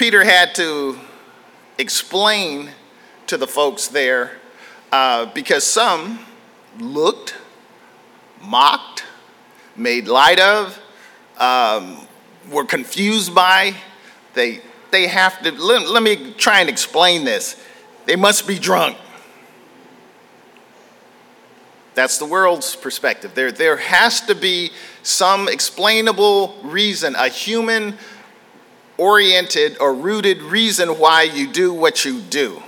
Peter 0.00 0.24
had 0.24 0.54
to 0.54 0.98
explain 1.76 2.70
to 3.26 3.36
the 3.36 3.46
folks 3.46 3.88
there 3.88 4.30
uh, 4.92 5.26
because 5.34 5.62
some 5.62 6.18
looked, 6.78 7.34
mocked, 8.40 9.04
made 9.76 10.08
light 10.08 10.40
of, 10.40 10.80
um, 11.36 11.98
were 12.50 12.64
confused 12.64 13.34
by. 13.34 13.74
They, 14.32 14.62
they 14.90 15.06
have 15.06 15.42
to, 15.42 15.52
let, 15.52 15.86
let 15.86 16.02
me 16.02 16.32
try 16.32 16.60
and 16.60 16.70
explain 16.70 17.26
this. 17.26 17.62
They 18.06 18.16
must 18.16 18.48
be 18.48 18.58
drunk. 18.58 18.96
That's 21.92 22.16
the 22.16 22.24
world's 22.24 22.74
perspective. 22.74 23.34
There, 23.34 23.52
there 23.52 23.76
has 23.76 24.22
to 24.22 24.34
be 24.34 24.70
some 25.02 25.46
explainable 25.46 26.56
reason, 26.62 27.14
a 27.16 27.28
human 27.28 27.98
oriented 29.00 29.78
or 29.80 29.94
rooted 29.94 30.42
reason 30.42 30.90
why 30.98 31.22
you 31.22 31.50
do 31.50 31.72
what 31.72 32.04
you 32.04 32.20
do. 32.20 32.62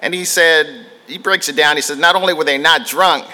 And 0.00 0.12
he 0.12 0.24
said, 0.24 0.86
he 1.06 1.18
breaks 1.18 1.48
it 1.48 1.54
down. 1.54 1.76
He 1.76 1.82
says, 1.82 1.98
not 1.98 2.16
only 2.16 2.34
were 2.34 2.42
they 2.42 2.58
not 2.58 2.86
drunk, 2.86 3.24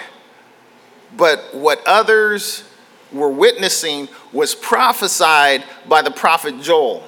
but 1.17 1.55
what 1.55 1.81
others 1.87 2.63
were 3.11 3.31
witnessing 3.31 4.07
was 4.31 4.53
prophesied 4.53 5.63
by 5.87 6.03
the 6.03 6.11
prophet 6.11 6.61
Joel. 6.61 7.03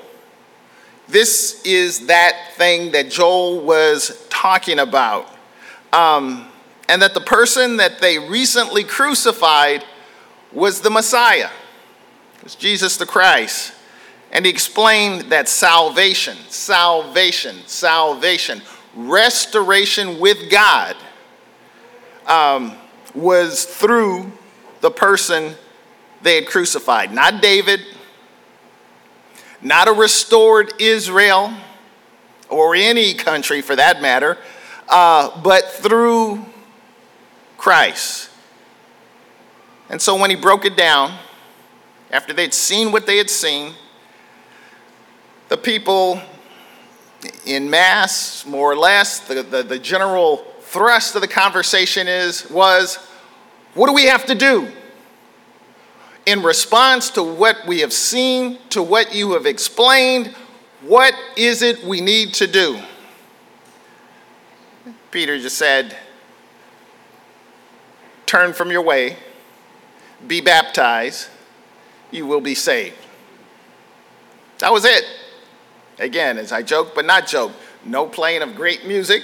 This 1.07 1.61
is 1.63 2.07
that 2.07 2.53
thing 2.55 2.91
that 2.93 3.11
Joel 3.11 3.61
was 3.61 4.25
talking 4.29 4.79
about. 4.79 5.29
Um, 5.93 6.47
and 6.89 7.01
that 7.01 7.13
the 7.13 7.21
person 7.21 7.77
that 7.77 8.01
they 8.01 8.17
recently 8.17 8.83
crucified 8.83 9.85
was 10.51 10.81
the 10.81 10.89
Messiah, 10.89 11.49
it 12.37 12.43
was 12.43 12.55
Jesus 12.55 12.97
the 12.97 13.05
Christ. 13.05 13.73
And 14.31 14.45
he 14.45 14.51
explained 14.51 15.23
that 15.31 15.49
salvation, 15.49 16.37
salvation, 16.47 17.57
salvation, 17.65 18.61
restoration 18.95 20.19
with 20.19 20.49
God 20.49 20.95
um, 22.25 22.73
was 23.13 23.65
through 23.65 24.31
the 24.79 24.89
person 24.89 25.55
they 26.21 26.35
had 26.35 26.47
crucified. 26.47 27.13
Not 27.13 27.41
David, 27.41 27.81
not 29.61 29.87
a 29.87 29.91
restored 29.91 30.73
Israel, 30.79 31.53
or 32.49 32.75
any 32.75 33.13
country 33.13 33.61
for 33.61 33.75
that 33.75 34.01
matter, 34.01 34.37
uh, 34.87 35.41
but 35.41 35.65
through 35.65 36.45
Christ. 37.57 38.29
And 39.89 40.01
so 40.01 40.15
when 40.17 40.29
he 40.29 40.35
broke 40.35 40.65
it 40.65 40.77
down, 40.77 41.17
after 42.11 42.33
they'd 42.33 42.53
seen 42.53 42.91
what 42.91 43.05
they 43.05 43.17
had 43.17 43.29
seen, 43.29 43.73
the 45.51 45.57
people 45.57 46.21
in 47.45 47.69
mass, 47.69 48.45
more 48.45 48.71
or 48.71 48.75
less, 48.77 49.19
the, 49.19 49.43
the, 49.43 49.61
the 49.61 49.77
general 49.77 50.37
thrust 50.61 51.13
of 51.13 51.19
the 51.19 51.27
conversation 51.27 52.07
is 52.07 52.49
was 52.49 52.95
what 53.73 53.87
do 53.87 53.93
we 53.93 54.05
have 54.05 54.25
to 54.27 54.33
do? 54.33 54.71
In 56.25 56.41
response 56.41 57.09
to 57.11 57.23
what 57.23 57.67
we 57.67 57.81
have 57.81 57.91
seen, 57.91 58.59
to 58.69 58.81
what 58.81 59.13
you 59.13 59.33
have 59.33 59.45
explained, 59.45 60.27
what 60.83 61.13
is 61.35 61.61
it 61.61 61.83
we 61.83 61.99
need 61.99 62.33
to 62.35 62.47
do? 62.47 62.79
Peter 65.11 65.37
just 65.37 65.57
said, 65.57 65.97
Turn 68.25 68.53
from 68.53 68.71
your 68.71 68.83
way, 68.83 69.17
be 70.25 70.39
baptized, 70.39 71.27
you 72.09 72.25
will 72.25 72.39
be 72.39 72.55
saved. 72.55 72.95
That 74.59 74.71
was 74.71 74.85
it. 74.85 75.03
Again, 76.01 76.39
as 76.39 76.51
I 76.51 76.63
joke, 76.63 76.95
but 76.95 77.05
not 77.05 77.27
joke, 77.27 77.51
no 77.85 78.07
playing 78.07 78.41
of 78.41 78.55
great 78.55 78.87
music. 78.87 79.21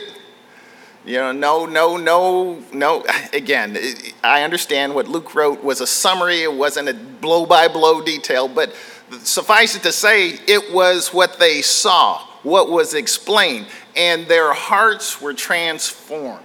You 1.04 1.16
know, 1.16 1.32
no, 1.32 1.66
no, 1.66 1.98
no, 1.98 2.64
no. 2.72 3.04
Again, 3.34 3.78
I 4.24 4.44
understand 4.44 4.94
what 4.94 5.08
Luke 5.08 5.34
wrote 5.34 5.64
was 5.64 5.82
a 5.82 5.88
summary, 5.88 6.44
it 6.44 6.54
wasn't 6.54 6.90
a 6.90 6.94
blow 6.94 7.48
by 7.48 7.68
blow 7.68 8.02
detail, 8.02 8.48
but 8.48 8.76
suffice 9.24 9.76
it 9.76 9.82
to 9.84 9.92
say, 9.92 10.30
it 10.48 10.72
was 10.72 11.12
what 11.14 11.40
they 11.40 11.64
saw, 11.64 12.20
what 12.44 12.70
was 12.70 12.94
explained, 12.94 13.66
and 13.96 14.28
their 14.28 14.54
hearts 14.54 15.20
were 15.20 15.34
transformed. 15.34 16.44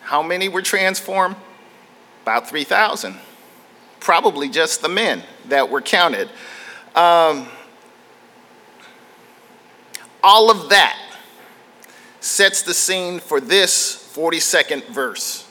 How 0.00 0.22
many 0.22 0.48
were 0.48 0.62
transformed? 0.62 1.36
About 2.22 2.48
3,000. 2.48 3.16
Probably 4.00 4.48
just 4.48 4.80
the 4.80 4.88
men 4.88 5.22
that 5.48 5.68
were 5.68 5.82
counted. 5.82 6.30
Um, 6.94 7.48
all 10.22 10.50
of 10.50 10.68
that 10.70 10.98
sets 12.20 12.62
the 12.62 12.74
scene 12.74 13.18
for 13.18 13.40
this 13.40 14.12
42nd 14.14 14.86
verse. 14.88 15.48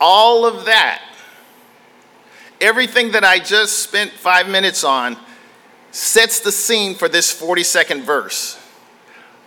All 0.00 0.44
of 0.44 0.66
that, 0.66 1.02
everything 2.60 3.12
that 3.12 3.24
I 3.24 3.38
just 3.38 3.78
spent 3.80 4.10
five 4.10 4.48
minutes 4.48 4.84
on, 4.84 5.16
sets 5.90 6.40
the 6.40 6.52
scene 6.52 6.94
for 6.94 7.08
this 7.08 7.38
42nd 7.38 8.02
verse. 8.02 8.58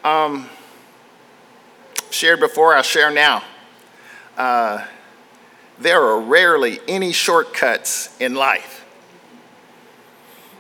Um, 0.04 0.50
shared 2.10 2.40
before, 2.40 2.76
I'll 2.76 2.84
share 2.84 3.12
now. 3.12 3.44
Uh, 4.38 4.86
there 5.80 6.02
are 6.02 6.20
rarely 6.20 6.80
any 6.88 7.12
shortcuts 7.12 8.16
in 8.20 8.36
life. 8.36 8.86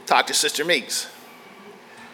Talk 0.06 0.28
to 0.28 0.34
Sister 0.34 0.66
Meeks. 0.66 1.10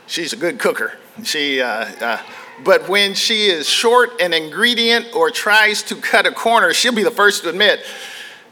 She's 0.07 0.33
a 0.33 0.37
good 0.37 0.59
cooker. 0.59 0.97
She, 1.23 1.61
uh, 1.61 1.67
uh, 1.67 2.21
but 2.63 2.89
when 2.89 3.13
she 3.13 3.47
is 3.47 3.67
short 3.67 4.21
an 4.21 4.33
ingredient 4.33 5.15
or 5.15 5.31
tries 5.31 5.83
to 5.83 5.95
cut 5.95 6.25
a 6.25 6.31
corner, 6.31 6.73
she'll 6.73 6.93
be 6.93 7.03
the 7.03 7.11
first 7.11 7.43
to 7.43 7.49
admit, 7.49 7.81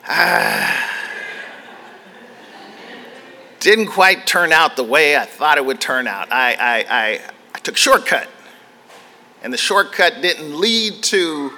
ah, 0.08 0.94
didn't 3.60 3.88
quite 3.88 4.26
turn 4.26 4.52
out 4.52 4.76
the 4.76 4.84
way 4.84 5.18
I 5.18 5.26
thought 5.26 5.58
it 5.58 5.66
would 5.66 5.82
turn 5.82 6.08
out. 6.08 6.32
I, 6.32 6.54
I, 6.54 6.86
I, 6.90 7.22
I 7.56 7.60
took 7.60 7.76
shortcut, 7.76 8.28
and 9.44 9.52
the 9.52 9.58
shortcut 9.58 10.22
didn't 10.22 10.60
lead 10.60 11.04
to 11.04 11.52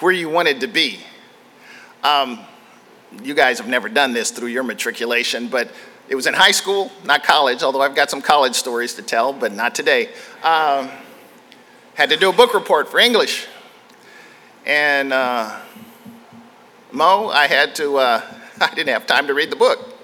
where 0.00 0.12
you 0.12 0.28
wanted 0.28 0.60
to 0.60 0.66
be. 0.66 1.00
Um, 2.02 2.40
you 3.22 3.34
guys 3.34 3.58
have 3.58 3.68
never 3.68 3.88
done 3.88 4.12
this 4.12 4.30
through 4.30 4.48
your 4.48 4.62
matriculation, 4.62 5.48
but 5.48 5.70
it 6.08 6.14
was 6.14 6.26
in 6.26 6.34
high 6.34 6.52
school, 6.52 6.90
not 7.04 7.22
college, 7.24 7.62
although 7.62 7.82
I've 7.82 7.94
got 7.94 8.10
some 8.10 8.22
college 8.22 8.54
stories 8.54 8.94
to 8.94 9.02
tell, 9.02 9.32
but 9.32 9.52
not 9.52 9.74
today. 9.74 10.08
Um, 10.42 10.90
had 11.94 12.10
to 12.10 12.16
do 12.16 12.30
a 12.30 12.32
book 12.32 12.54
report 12.54 12.88
for 12.88 12.98
English. 12.98 13.46
And 14.64 15.12
uh, 15.12 15.58
Mo, 16.92 17.28
I 17.28 17.46
had 17.46 17.74
to, 17.76 17.96
uh, 17.98 18.22
I 18.60 18.74
didn't 18.74 18.92
have 18.94 19.06
time 19.06 19.26
to 19.26 19.34
read 19.34 19.50
the 19.50 19.56
book. 19.56 19.94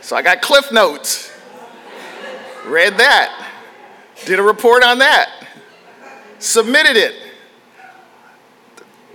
so 0.00 0.16
I 0.16 0.22
got 0.22 0.42
Cliff 0.42 0.70
Notes, 0.72 1.32
read 2.66 2.98
that 2.98 3.42
did 4.24 4.38
a 4.38 4.42
report 4.42 4.84
on 4.84 4.98
that, 4.98 5.46
submitted 6.38 6.96
it. 6.96 7.14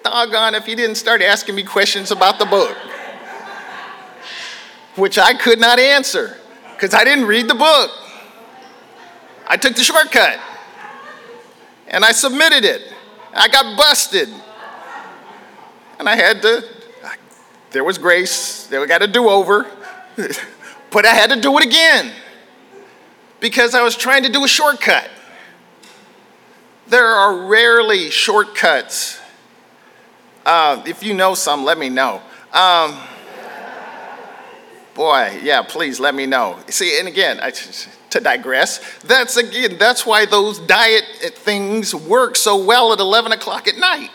Doggone 0.03 0.55
if 0.55 0.65
he 0.65 0.75
didn't 0.75 0.95
start 0.95 1.21
asking 1.21 1.55
me 1.55 1.63
questions 1.63 2.11
about 2.11 2.39
the 2.39 2.45
book, 2.45 2.75
which 4.95 5.17
I 5.17 5.33
could 5.33 5.59
not 5.59 5.79
answer 5.79 6.37
because 6.73 6.93
I 6.93 7.03
didn't 7.03 7.25
read 7.25 7.47
the 7.47 7.55
book. 7.55 7.91
I 9.47 9.57
took 9.57 9.75
the 9.75 9.83
shortcut 9.83 10.39
and 11.87 12.03
I 12.03 12.11
submitted 12.11 12.65
it. 12.65 12.93
I 13.33 13.47
got 13.47 13.77
busted. 13.77 14.29
And 15.99 16.07
I 16.07 16.15
had 16.15 16.41
to, 16.43 16.63
there 17.71 17.83
was 17.83 17.97
grace, 17.97 18.67
there 18.67 18.79
we 18.79 18.87
got 18.87 19.01
a 19.01 19.07
do 19.07 19.29
over, 19.29 19.65
but 20.91 21.05
I 21.05 21.13
had 21.13 21.31
to 21.31 21.39
do 21.39 21.57
it 21.57 21.65
again 21.65 22.11
because 23.39 23.73
I 23.73 23.81
was 23.81 23.95
trying 23.95 24.23
to 24.23 24.29
do 24.29 24.43
a 24.43 24.47
shortcut. 24.47 25.09
There 26.87 27.05
are 27.05 27.47
rarely 27.47 28.09
shortcuts. 28.09 29.19
Uh, 30.47 30.81
if 30.85 31.03
you 31.03 31.13
know 31.13 31.35
some, 31.35 31.65
let 31.65 31.77
me 31.77 31.89
know. 31.89 32.21
Um, 32.53 32.97
boy, 34.93 35.37
yeah, 35.43 35.61
please 35.61 35.99
let 35.99 36.15
me 36.15 36.25
know. 36.25 36.57
See, 36.69 36.97
and 36.99 37.05
again, 37.05 37.41
I, 37.41 37.51
to 38.11 38.21
digress, 38.21 38.79
that's 38.99 39.35
again, 39.35 39.77
that's 39.77 40.05
why 40.05 40.25
those 40.25 40.59
diet 40.59 41.03
things 41.35 41.93
work 41.93 42.37
so 42.37 42.63
well 42.63 42.93
at 42.93 42.99
11 42.99 43.33
o'clock 43.33 43.67
at 43.67 43.77
night. 43.77 44.09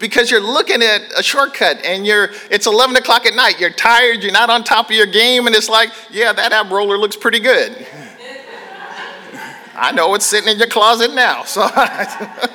Because 0.00 0.32
you're 0.32 0.40
looking 0.40 0.82
at 0.82 1.02
a 1.16 1.22
shortcut 1.22 1.78
and 1.84 2.04
you're, 2.04 2.30
it's 2.50 2.66
11 2.66 2.96
o'clock 2.96 3.24
at 3.24 3.36
night, 3.36 3.60
you're 3.60 3.70
tired, 3.70 4.24
you're 4.24 4.32
not 4.32 4.50
on 4.50 4.64
top 4.64 4.86
of 4.86 4.96
your 4.96 5.06
game, 5.06 5.46
and 5.46 5.54
it's 5.54 5.68
like, 5.68 5.90
yeah, 6.10 6.32
that 6.32 6.50
ab 6.50 6.72
roller 6.72 6.98
looks 6.98 7.14
pretty 7.14 7.38
good. 7.38 7.86
I 9.76 9.92
know 9.92 10.12
it's 10.16 10.26
sitting 10.26 10.50
in 10.50 10.58
your 10.58 10.66
closet 10.66 11.14
now. 11.14 11.44
So, 11.44 11.62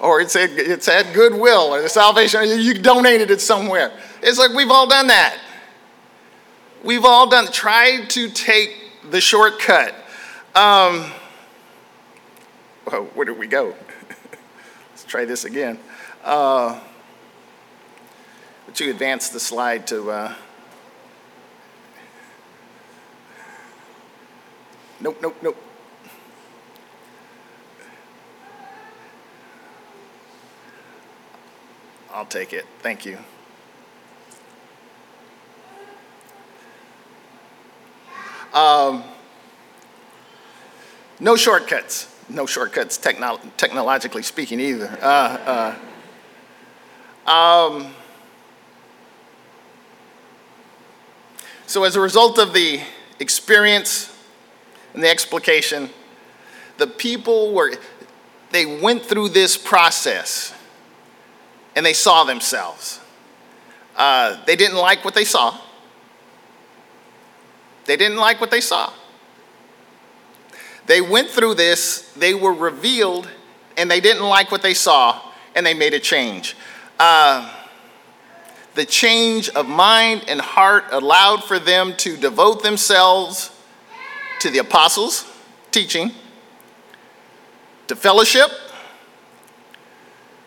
or 0.00 0.20
it's 0.20 0.34
at, 0.34 0.50
it's 0.50 0.88
at 0.88 1.12
Goodwill 1.12 1.74
or 1.74 1.82
the 1.82 1.88
Salvation, 1.88 2.42
you 2.60 2.74
donated 2.74 3.30
it 3.30 3.40
somewhere. 3.40 3.92
It's 4.22 4.38
like 4.38 4.52
we've 4.52 4.70
all 4.70 4.88
done 4.88 5.08
that. 5.08 5.38
We've 6.82 7.04
all 7.04 7.28
done, 7.28 7.52
tried 7.52 8.08
to 8.10 8.30
take 8.30 8.74
the 9.10 9.20
shortcut. 9.20 9.94
Um, 10.54 11.12
well, 12.90 13.04
where 13.14 13.26
did 13.26 13.38
we 13.38 13.46
go? 13.46 13.74
Let's 14.90 15.04
try 15.04 15.26
this 15.26 15.44
again. 15.44 15.78
Uh, 16.24 16.80
would 18.66 18.80
you 18.80 18.90
advance 18.90 19.28
the 19.28 19.40
slide 19.40 19.86
to? 19.88 20.10
Uh, 20.10 20.34
nope, 25.00 25.18
nope, 25.20 25.36
nope. 25.42 25.69
I'll 32.12 32.26
take 32.26 32.52
it. 32.52 32.66
Thank 32.80 33.06
you. 33.06 33.18
Um, 38.52 39.04
no 41.20 41.36
shortcuts. 41.36 42.08
No 42.28 42.46
shortcuts, 42.46 42.98
technolo- 42.98 43.40
technologically 43.56 44.22
speaking, 44.22 44.60
either. 44.60 44.98
Uh, 45.00 45.76
uh, 47.26 47.30
um, 47.30 47.94
so, 51.66 51.84
as 51.84 51.96
a 51.96 52.00
result 52.00 52.38
of 52.38 52.52
the 52.52 52.80
experience 53.18 54.16
and 54.94 55.02
the 55.02 55.10
explication, 55.10 55.90
the 56.78 56.86
people 56.86 57.52
were, 57.52 57.72
they 58.52 58.80
went 58.80 59.04
through 59.04 59.30
this 59.30 59.56
process 59.56 60.54
and 61.76 61.84
they 61.84 61.92
saw 61.92 62.24
themselves. 62.24 63.00
Uh, 63.96 64.42
they 64.46 64.56
didn't 64.56 64.76
like 64.76 65.04
what 65.04 65.14
they 65.14 65.24
saw. 65.24 65.58
They 67.86 67.96
didn't 67.96 68.18
like 68.18 68.40
what 68.40 68.50
they 68.50 68.60
saw. 68.60 68.92
They 70.86 71.00
went 71.00 71.28
through 71.28 71.54
this, 71.54 72.10
they 72.16 72.34
were 72.34 72.52
revealed, 72.52 73.28
and 73.76 73.90
they 73.90 74.00
didn't 74.00 74.24
like 74.24 74.50
what 74.50 74.62
they 74.62 74.74
saw, 74.74 75.20
and 75.54 75.64
they 75.64 75.74
made 75.74 75.94
a 75.94 76.00
change. 76.00 76.56
Uh, 76.98 77.52
the 78.74 78.84
change 78.84 79.48
of 79.50 79.68
mind 79.68 80.24
and 80.28 80.40
heart 80.40 80.84
allowed 80.90 81.44
for 81.44 81.58
them 81.58 81.96
to 81.98 82.16
devote 82.16 82.62
themselves 82.62 83.50
to 84.40 84.50
the 84.50 84.58
apostles' 84.58 85.26
teaching, 85.70 86.12
to 87.88 87.96
fellowship, 87.96 88.50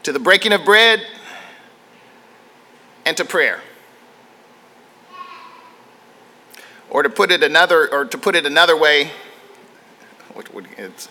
to 0.03 0.11
the 0.11 0.19
breaking 0.19 0.53
of 0.53 0.63
bread, 0.65 1.01
and 3.05 3.17
to 3.17 3.25
prayer. 3.25 3.61
Or 6.89 7.03
to 7.03 7.09
put 7.09 7.31
it 7.31 7.41
another, 7.41 7.91
or 7.91 8.05
to 8.05 8.17
put 8.17 8.35
it 8.35 8.45
another 8.45 8.77
way, 8.77 9.11
it's 10.77 11.09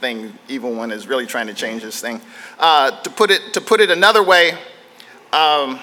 thing, 0.00 0.36
evil 0.48 0.74
one 0.74 0.90
is 0.90 1.06
really 1.06 1.26
trying 1.26 1.46
to 1.46 1.54
change 1.54 1.82
this 1.82 2.00
thing. 2.00 2.20
Uh, 2.58 2.90
to 3.02 3.10
put 3.10 3.30
it, 3.30 3.54
to 3.54 3.60
put 3.60 3.80
it 3.80 3.88
another 3.88 4.22
way, 4.22 4.52
um, 5.32 5.78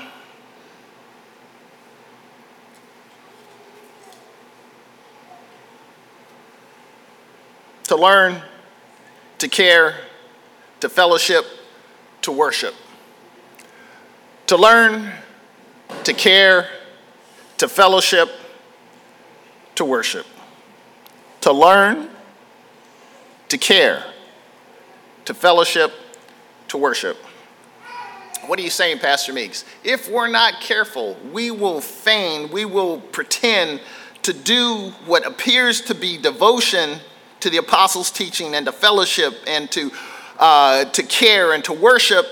to 7.83 7.95
learn, 7.95 8.41
to 9.37 9.47
care, 9.47 9.95
to 10.81 10.89
fellowship, 10.89 11.45
to 12.21 12.31
worship. 12.31 12.73
To 14.47 14.57
learn, 14.57 15.11
to 16.03 16.13
care, 16.13 16.67
to 17.57 17.67
fellowship, 17.67 18.29
to 19.75 19.85
worship. 19.85 20.25
To 21.41 21.53
learn, 21.53 22.09
to 23.49 23.57
care, 23.57 24.03
to 25.25 25.33
fellowship, 25.33 25.91
to 26.69 26.77
worship. 26.77 27.17
What 28.45 28.57
are 28.57 28.63
you 28.63 28.69
saying, 28.69 28.99
Pastor 28.99 29.33
Meeks? 29.33 29.65
If 29.83 30.09
we're 30.09 30.27
not 30.27 30.59
careful, 30.61 31.17
we 31.31 31.51
will 31.51 31.81
feign, 31.81 32.49
we 32.51 32.65
will 32.65 32.99
pretend 32.99 33.81
to 34.23 34.33
do 34.33 34.91
what 35.05 35.25
appears 35.25 35.81
to 35.81 35.95
be 35.95 36.17
devotion 36.17 36.99
to 37.39 37.49
the 37.49 37.57
apostles' 37.57 38.11
teaching 38.11 38.55
and 38.55 38.65
to 38.65 38.71
fellowship 38.71 39.35
and 39.47 39.71
to, 39.71 39.91
uh, 40.39 40.85
to 40.85 41.03
care 41.03 41.53
and 41.53 41.63
to 41.65 41.73
worship. 41.73 42.25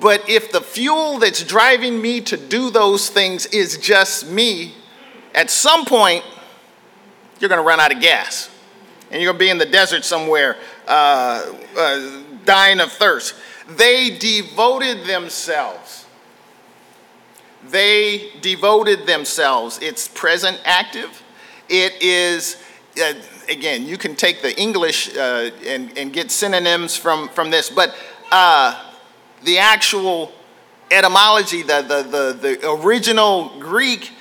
But 0.00 0.28
if 0.28 0.52
the 0.52 0.60
fuel 0.60 1.18
that's 1.18 1.42
driving 1.42 2.00
me 2.00 2.20
to 2.22 2.36
do 2.36 2.70
those 2.70 3.08
things 3.08 3.46
is 3.46 3.78
just 3.78 4.28
me, 4.28 4.74
at 5.34 5.50
some 5.50 5.84
point, 5.84 6.24
you're 7.40 7.48
going 7.48 7.60
to 7.60 7.66
run 7.66 7.80
out 7.80 7.94
of 7.94 8.00
gas. 8.00 8.48
And 9.10 9.20
you're 9.20 9.32
going 9.32 9.38
to 9.38 9.44
be 9.44 9.50
in 9.50 9.58
the 9.58 9.66
desert 9.66 10.04
somewhere 10.04 10.56
uh, 10.86 11.52
uh, 11.76 12.22
dying 12.44 12.80
of 12.80 12.90
thirst. 12.92 13.34
They 13.76 14.16
devoted 14.16 15.04
themselves. 15.06 16.06
They 17.68 18.30
devoted 18.40 19.06
themselves. 19.06 19.78
It's 19.80 20.08
present 20.08 20.60
active. 20.64 21.22
It 21.68 22.02
is, 22.02 22.62
uh, 23.02 23.14
again, 23.48 23.86
you 23.86 23.98
can 23.98 24.14
take 24.16 24.42
the 24.42 24.58
English 24.60 25.16
uh, 25.16 25.50
and, 25.66 25.96
and 25.98 26.12
get 26.12 26.30
synonyms 26.30 26.96
from, 26.96 27.28
from 27.28 27.50
this, 27.50 27.70
but 27.70 27.94
uh, 28.30 28.80
the 29.44 29.58
actual 29.58 30.32
etymology, 30.90 31.62
the, 31.62 31.82
the, 31.82 32.02
the, 32.02 32.58
the 32.58 32.70
original 32.70 33.52
Greek, 33.58 34.12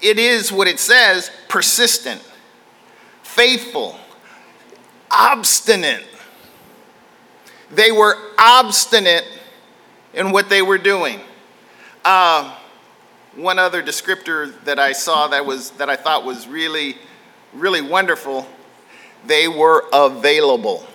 it 0.00 0.18
is 0.18 0.52
what 0.52 0.68
it 0.68 0.78
says 0.78 1.30
persistent, 1.48 2.22
faithful, 3.22 3.96
obstinate. 5.10 6.04
They 7.70 7.92
were 7.92 8.16
obstinate 8.38 9.26
in 10.12 10.32
what 10.32 10.48
they 10.48 10.60
were 10.60 10.78
doing. 10.78 11.20
Uh, 12.04 12.56
one 13.36 13.58
other 13.58 13.82
descriptor 13.82 14.52
that 14.64 14.78
I 14.78 14.92
saw 14.92 15.28
that 15.28 15.46
was 15.46 15.70
that 15.72 15.88
I 15.88 15.96
thought 15.96 16.24
was 16.24 16.46
really, 16.46 16.96
really 17.52 17.80
wonderful. 17.80 18.46
They 19.26 19.48
were 19.48 19.84
available. 19.92 20.86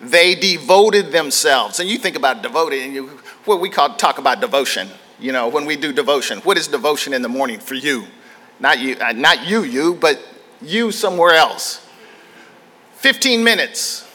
They 0.00 0.34
devoted 0.34 1.12
themselves. 1.12 1.80
And 1.80 1.88
you 1.88 1.98
think 1.98 2.16
about 2.16 2.42
devoted, 2.42 2.82
and 2.82 2.94
you, 2.94 3.06
what 3.44 3.60
we 3.60 3.68
call 3.68 3.94
talk 3.96 4.18
about 4.18 4.40
devotion. 4.40 4.88
You 5.18 5.32
know, 5.32 5.48
when 5.48 5.66
we 5.66 5.76
do 5.76 5.92
devotion, 5.92 6.38
what 6.40 6.56
is 6.56 6.68
devotion 6.68 7.12
in 7.12 7.20
the 7.20 7.28
morning 7.28 7.60
for 7.60 7.74
you? 7.74 8.06
Not 8.58 8.78
you, 8.78 8.96
uh, 8.96 9.12
not 9.12 9.46
you, 9.46 9.64
you, 9.64 9.94
but 9.94 10.18
you 10.62 10.92
somewhere 10.92 11.34
else. 11.34 11.86
15 12.94 13.44
minutes. 13.44 14.06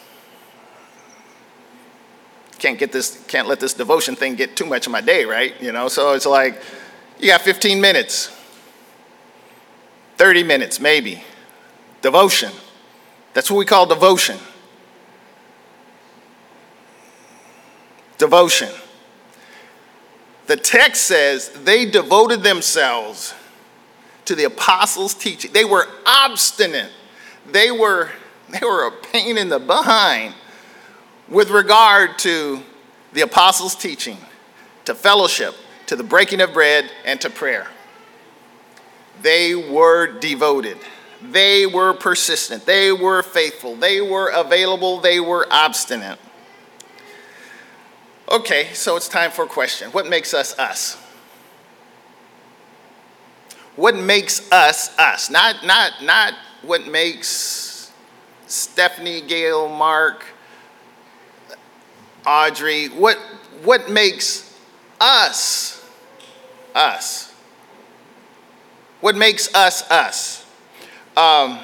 Can't 2.58 2.80
get 2.80 2.92
this, 2.92 3.24
can't 3.28 3.48
let 3.48 3.60
this 3.60 3.74
devotion 3.74 4.16
thing 4.16 4.36
get 4.36 4.56
too 4.56 4.66
much 4.66 4.88
of 4.88 4.92
my 4.92 5.02
day, 5.02 5.26
right? 5.26 5.60
You 5.62 5.72
know, 5.72 5.88
so 5.88 6.14
it's 6.14 6.26
like, 6.26 6.62
you 7.20 7.28
got 7.28 7.42
15 7.42 7.80
minutes, 7.80 8.35
30 10.18 10.44
minutes 10.44 10.80
maybe. 10.80 11.24
Devotion. 12.02 12.52
That's 13.34 13.50
what 13.52 13.58
we 13.58 13.66
call 13.66 13.86
devotion. 13.86 14.38
Devotion. 18.18 18.70
The 20.48 20.56
text 20.56 21.04
says 21.04 21.50
they 21.50 21.86
devoted 21.86 22.44
themselves 22.44 23.34
to 24.26 24.36
the 24.36 24.46
apostles' 24.46 25.14
teaching. 25.14 25.52
They 25.52 25.66
were 25.66 25.88
obstinate. 26.06 26.92
They 27.52 27.72
were, 27.72 28.12
they 28.50 28.66
were 28.66 28.88
a 28.88 28.92
pain 28.92 29.38
in 29.38 29.50
the 29.50 29.60
behind 29.60 30.34
with 31.28 31.50
regard 31.50 32.20
to 32.20 32.62
the 33.14 33.22
apostles' 33.22 33.76
teaching, 33.76 34.18
to 34.86 34.94
fellowship, 34.94 35.56
to 35.88 35.96
the 35.96 36.04
breaking 36.04 36.42
of 36.42 36.54
bread, 36.54 36.92
and 37.06 37.20
to 37.22 37.30
prayer. 37.30 37.68
They 39.26 39.56
were 39.56 40.06
devoted. 40.08 40.78
They 41.20 41.66
were 41.66 41.94
persistent. 41.94 42.66
They 42.66 42.92
were 42.92 43.24
faithful. 43.24 43.76
They 43.76 44.00
were 44.00 44.30
available. 44.30 45.00
They 45.00 45.20
were 45.20 45.48
obstinate. 45.50 46.20
Okay, 48.32 48.70
so 48.74 48.96
it's 48.96 49.10
time 49.10 49.32
for 49.32 49.46
a 49.46 49.48
question. 49.48 49.90
What 49.92 50.08
makes 50.08 50.34
us 50.34 50.58
us? 50.60 51.02
what 53.76 53.96
makes 53.96 54.52
us 54.52 54.98
us 54.98 55.30
not 55.30 55.66
not 55.66 56.02
not 56.02 56.34
what 56.62 56.88
makes 56.88 57.92
stephanie 58.48 59.22
gail 59.22 59.68
mark 59.68 60.26
audrey 62.26 62.88
what 62.88 63.18
what 63.64 63.90
makes 63.90 64.58
us 65.02 65.86
us 66.74 67.35
what 69.06 69.16
makes 69.16 69.54
us 69.54 69.90
us 69.92 70.46
um, 71.16 71.60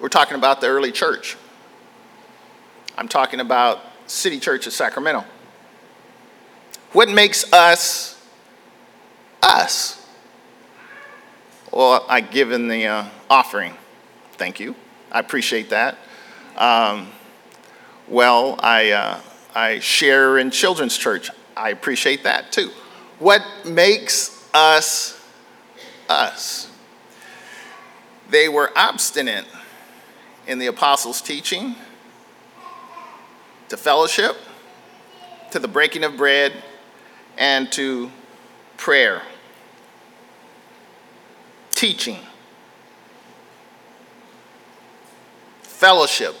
we're 0.00 0.08
talking 0.08 0.36
about 0.36 0.60
the 0.60 0.66
early 0.66 0.90
church 0.90 1.36
i'm 2.98 3.08
talking 3.08 3.38
about 3.38 3.80
city 4.06 4.40
church 4.40 4.66
of 4.66 4.72
sacramento 4.72 5.24
what 6.92 7.08
makes 7.08 7.52
us 7.52 8.14
us. 9.44 10.04
Well, 11.72 12.04
I 12.08 12.20
give 12.20 12.52
in 12.52 12.68
the 12.68 12.86
uh, 12.86 13.04
offering. 13.28 13.74
Thank 14.32 14.60
you. 14.60 14.74
I 15.12 15.20
appreciate 15.20 15.70
that. 15.70 15.98
Um, 16.56 17.08
well, 18.08 18.56
I, 18.60 18.90
uh, 18.90 19.20
I 19.54 19.78
share 19.80 20.38
in 20.38 20.50
children's 20.50 20.96
church. 20.96 21.30
I 21.56 21.70
appreciate 21.70 22.24
that 22.24 22.52
too. 22.52 22.70
What 23.24 23.42
makes 23.64 24.46
us 24.52 25.18
us? 26.10 26.70
They 28.28 28.50
were 28.50 28.70
obstinate 28.76 29.46
in 30.46 30.58
the 30.58 30.66
apostles' 30.66 31.22
teaching, 31.22 31.74
to 33.70 33.78
fellowship, 33.78 34.36
to 35.52 35.58
the 35.58 35.66
breaking 35.66 36.04
of 36.04 36.18
bread, 36.18 36.52
and 37.38 37.72
to 37.72 38.12
prayer. 38.76 39.22
Teaching, 41.70 42.18
fellowship. 45.62 46.34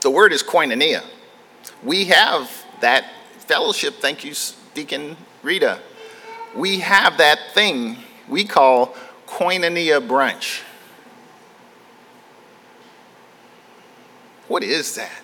The 0.00 0.10
word 0.10 0.32
is 0.32 0.42
koinonia. 0.42 1.02
We 1.82 2.06
have 2.06 2.50
that 2.80 3.04
fellowship. 3.46 3.94
Thank 3.94 4.24
you, 4.24 4.34
Deacon 4.74 5.16
Rita. 5.42 5.78
We 6.54 6.80
have 6.80 7.18
that 7.18 7.38
thing 7.52 7.98
we 8.28 8.44
call 8.44 8.94
koinonia 9.26 10.06
brunch. 10.06 10.62
What 14.48 14.62
is 14.62 14.94
that? 14.96 15.22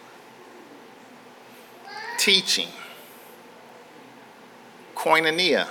Teaching, 2.19 2.69
koinonia, 4.95 5.67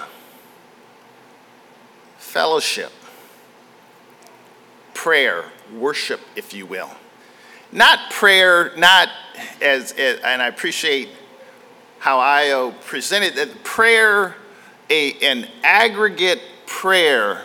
fellowship, 2.18 2.92
prayer, 4.94 5.46
worship, 5.76 6.22
if 6.36 6.54
you 6.54 6.66
will. 6.66 6.90
Not 7.72 8.12
prayer, 8.12 8.72
not 8.78 9.10
as, 9.62 9.92
as 9.94 10.20
and 10.22 10.42
I 10.42 10.48
appreciate 10.48 11.10
how 12.00 12.20
Io 12.20 12.72
presented 12.86 13.36
that 13.36 13.64
prayer, 13.64 14.36
a, 14.90 15.14
an 15.22 15.48
aggregate 15.64 16.42
prayer 16.66 17.44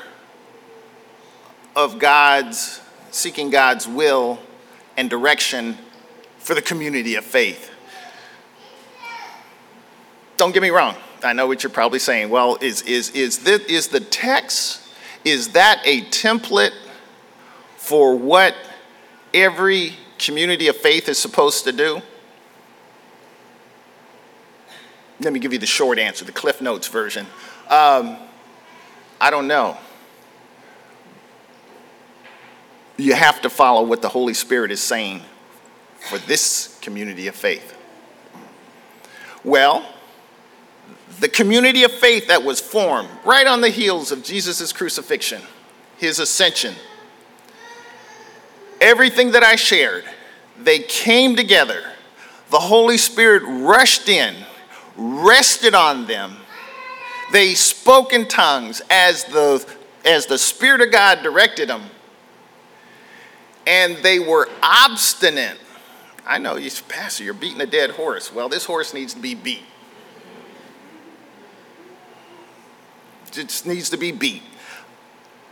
of 1.77 1.99
God's, 1.99 2.81
seeking 3.11 3.51
God's 3.51 3.87
will 3.87 4.39
and 4.97 5.11
direction 5.11 5.77
for 6.39 6.55
the 6.55 6.63
community 6.63 7.17
of 7.17 7.25
faith. 7.25 7.71
Don't 10.37 10.53
get 10.53 10.63
me 10.63 10.71
wrong. 10.71 10.95
I 11.23 11.33
know 11.33 11.47
what 11.47 11.63
you're 11.63 11.71
probably 11.71 11.99
saying. 11.99 12.29
Well, 12.29 12.59
is, 12.61 12.83
is, 12.83 13.11
is, 13.11 13.39
this, 13.41 13.61
is 13.63 13.89
the 13.89 14.01
text, 14.01 14.87
is 15.25 15.49
that 15.51 15.81
a 15.85 16.03
template 16.03 16.75
for 17.77 18.15
what 18.17 18.55
every 19.33 19.95
community 20.19 20.69
of 20.69 20.77
faith 20.77 21.09
is 21.09 21.19
supposed 21.19 21.65
to 21.65 21.73
do? 21.73 22.03
Let 25.21 25.33
me 25.33 25.41
give 25.41 25.53
you 25.53 25.59
the 25.59 25.67
short 25.67 25.99
answer, 25.99 26.25
the 26.25 26.33
Cliff 26.33 26.61
Notes 26.61 26.89
version. 26.89 27.27
Um, 27.69 28.17
I 29.21 29.31
don't 29.31 29.47
know. 29.47 29.77
You 32.97 33.15
have 33.15 33.41
to 33.43 33.51
follow 33.51 33.85
what 33.85 34.03
the 34.03 34.09
Holy 34.09 34.35
Spirit 34.35 34.71
is 34.71 34.81
saying 34.81 35.23
for 35.99 36.19
this 36.19 36.79
community 36.81 37.27
of 37.27 37.35
faith. 37.35 37.77
Well, 39.43 39.87
the 41.21 41.29
community 41.29 41.85
of 41.85 41.93
faith 41.93 42.29
that 42.29 42.43
was 42.43 42.61
formed 42.61 43.09
right 43.25 43.47
on 43.47 43.61
the 43.61 43.69
heels 43.69 44.11
of 44.11 44.23
Jesus' 44.23 44.73
crucifixion, 44.73 45.43
his 45.97 46.19
ascension, 46.19 46.75
everything 48.81 49.33
that 49.33 49.43
I 49.43 49.57
shared, 49.57 50.05
they 50.59 50.81
came 50.81 51.37
together. 51.37 51.83
The 52.51 52.59
Holy 52.59 52.99
Spirit 52.99 53.43
rushed 53.45 54.09
in, 54.09 54.35
rested 54.97 55.75
on 55.75 56.07
them. 56.07 56.37
They 57.33 57.55
spoke 57.55 58.13
in 58.13 58.29
tongues 58.29 58.83
as 58.91 59.25
the, 59.25 59.67
as 60.05 60.27
the 60.27 60.39
Spirit 60.39 60.81
of 60.81 60.93
God 60.93 61.23
directed 61.23 61.69
them. 61.69 61.83
And 63.67 63.97
they 63.99 64.19
were 64.19 64.49
obstinate 64.63 65.59
I 66.27 66.39
know 66.39 66.57
you, 66.57 66.71
Pastor, 66.89 67.25
you're 67.25 67.35
beating 67.35 67.61
a 67.61 67.67
dead 67.67 67.91
horse. 67.91 68.33
Well, 68.33 68.49
this 68.49 68.65
horse 68.65 68.95
needs 68.95 69.15
to 69.15 69.21
be 69.21 69.35
beat. 69.35 69.63
It 73.27 73.49
just 73.49 73.67
needs 73.67 73.91
to 73.91 73.97
be 73.97 74.11
beat. 74.11 74.43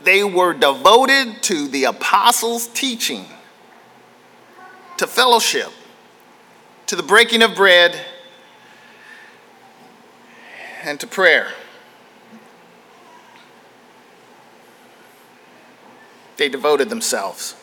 They 0.01 0.23
were 0.23 0.53
devoted 0.53 1.43
to 1.43 1.67
the 1.67 1.85
apostles' 1.85 2.67
teaching, 2.67 3.25
to 4.97 5.05
fellowship, 5.05 5.69
to 6.87 6.95
the 6.95 7.03
breaking 7.03 7.43
of 7.43 7.55
bread, 7.55 7.99
and 10.83 10.99
to 10.99 11.07
prayer. 11.07 11.47
They 16.37 16.49
devoted 16.49 16.89
themselves. 16.89 17.53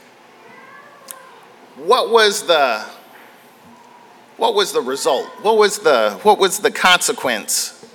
What 1.76 2.10
was 2.10 2.46
the 2.46 2.84
what 4.40 4.54
was 4.54 4.72
the 4.72 4.80
result? 4.80 5.26
What 5.42 5.58
was 5.58 5.80
the, 5.80 6.18
what 6.22 6.38
was 6.38 6.60
the 6.60 6.70
consequence? 6.70 7.86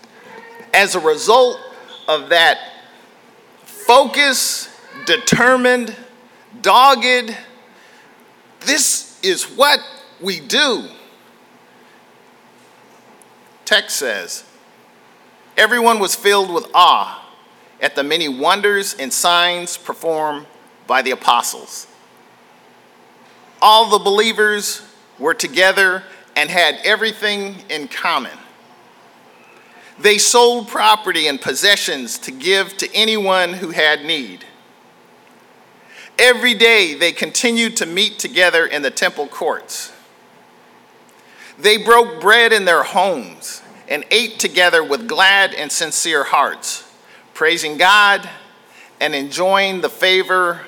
As 0.75 0.93
a 0.93 0.99
result 0.99 1.59
of 2.07 2.29
that 2.29 2.59
focus, 3.63 4.69
determined, 5.07 5.95
dogged, 6.61 7.35
this 8.59 9.19
is 9.23 9.45
what 9.45 9.79
we 10.21 10.39
do. 10.39 10.87
Text 13.65 13.97
says, 13.97 14.43
everyone 15.57 15.99
was 15.99 16.15
filled 16.15 16.53
with 16.53 16.65
awe 16.73 17.21
at 17.81 17.95
the 17.95 18.03
many 18.03 18.27
wonders 18.27 18.93
and 18.93 19.11
signs 19.11 19.77
performed 19.77 20.45
by 20.87 21.01
the 21.01 21.11
apostles. 21.11 21.87
All 23.61 23.89
the 23.89 24.03
believers 24.03 24.81
were 25.17 25.33
together 25.33 26.03
and 26.35 26.49
had 26.49 26.79
everything 26.83 27.55
in 27.69 27.87
common. 27.87 28.37
They 29.97 30.17
sold 30.17 30.67
property 30.67 31.27
and 31.27 31.39
possessions 31.39 32.17
to 32.19 32.31
give 32.31 32.75
to 32.77 32.93
anyone 32.93 33.53
who 33.53 33.71
had 33.71 34.03
need. 34.03 34.43
Every 36.19 36.53
day 36.53 36.93
they 36.93 37.11
continued 37.11 37.77
to 37.77 37.85
meet 37.85 38.19
together 38.19 38.65
in 38.65 38.81
the 38.81 38.91
temple 38.91 39.27
courts. 39.27 39.91
They 41.57 41.77
broke 41.77 42.19
bread 42.19 42.51
in 42.51 42.65
their 42.65 42.83
homes 42.83 43.61
and 43.87 44.03
ate 44.11 44.39
together 44.39 44.83
with 44.83 45.07
glad 45.07 45.53
and 45.53 45.71
sincere 45.71 46.23
hearts, 46.23 46.89
praising 47.33 47.77
God 47.77 48.27
and 48.99 49.13
enjoying 49.13 49.81
the 49.81 49.89
favor 49.89 50.61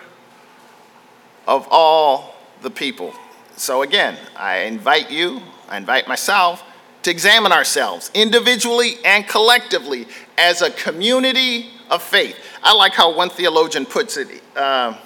of 1.47 1.67
all 1.71 2.35
the 2.61 2.69
people. 2.69 3.13
So, 3.55 3.81
again, 3.81 4.17
I 4.35 4.59
invite 4.59 5.09
you 5.09 5.41
I 5.69 5.77
invite 5.77 6.07
myself 6.07 6.63
to 7.03 7.11
examine 7.11 7.51
ourselves 7.51 8.09
individually 8.13 8.95
and 9.03 9.27
collectively 9.27 10.07
as 10.37 10.61
a 10.61 10.71
community 10.71 11.69
of 11.89 12.01
faith. 12.01 12.37
I 12.63 12.73
like 12.73 12.93
how 12.93 13.15
one 13.15 13.29
theologian 13.29 13.85
puts 13.85 14.17
it. 14.17 14.41
Uh, 14.55 14.97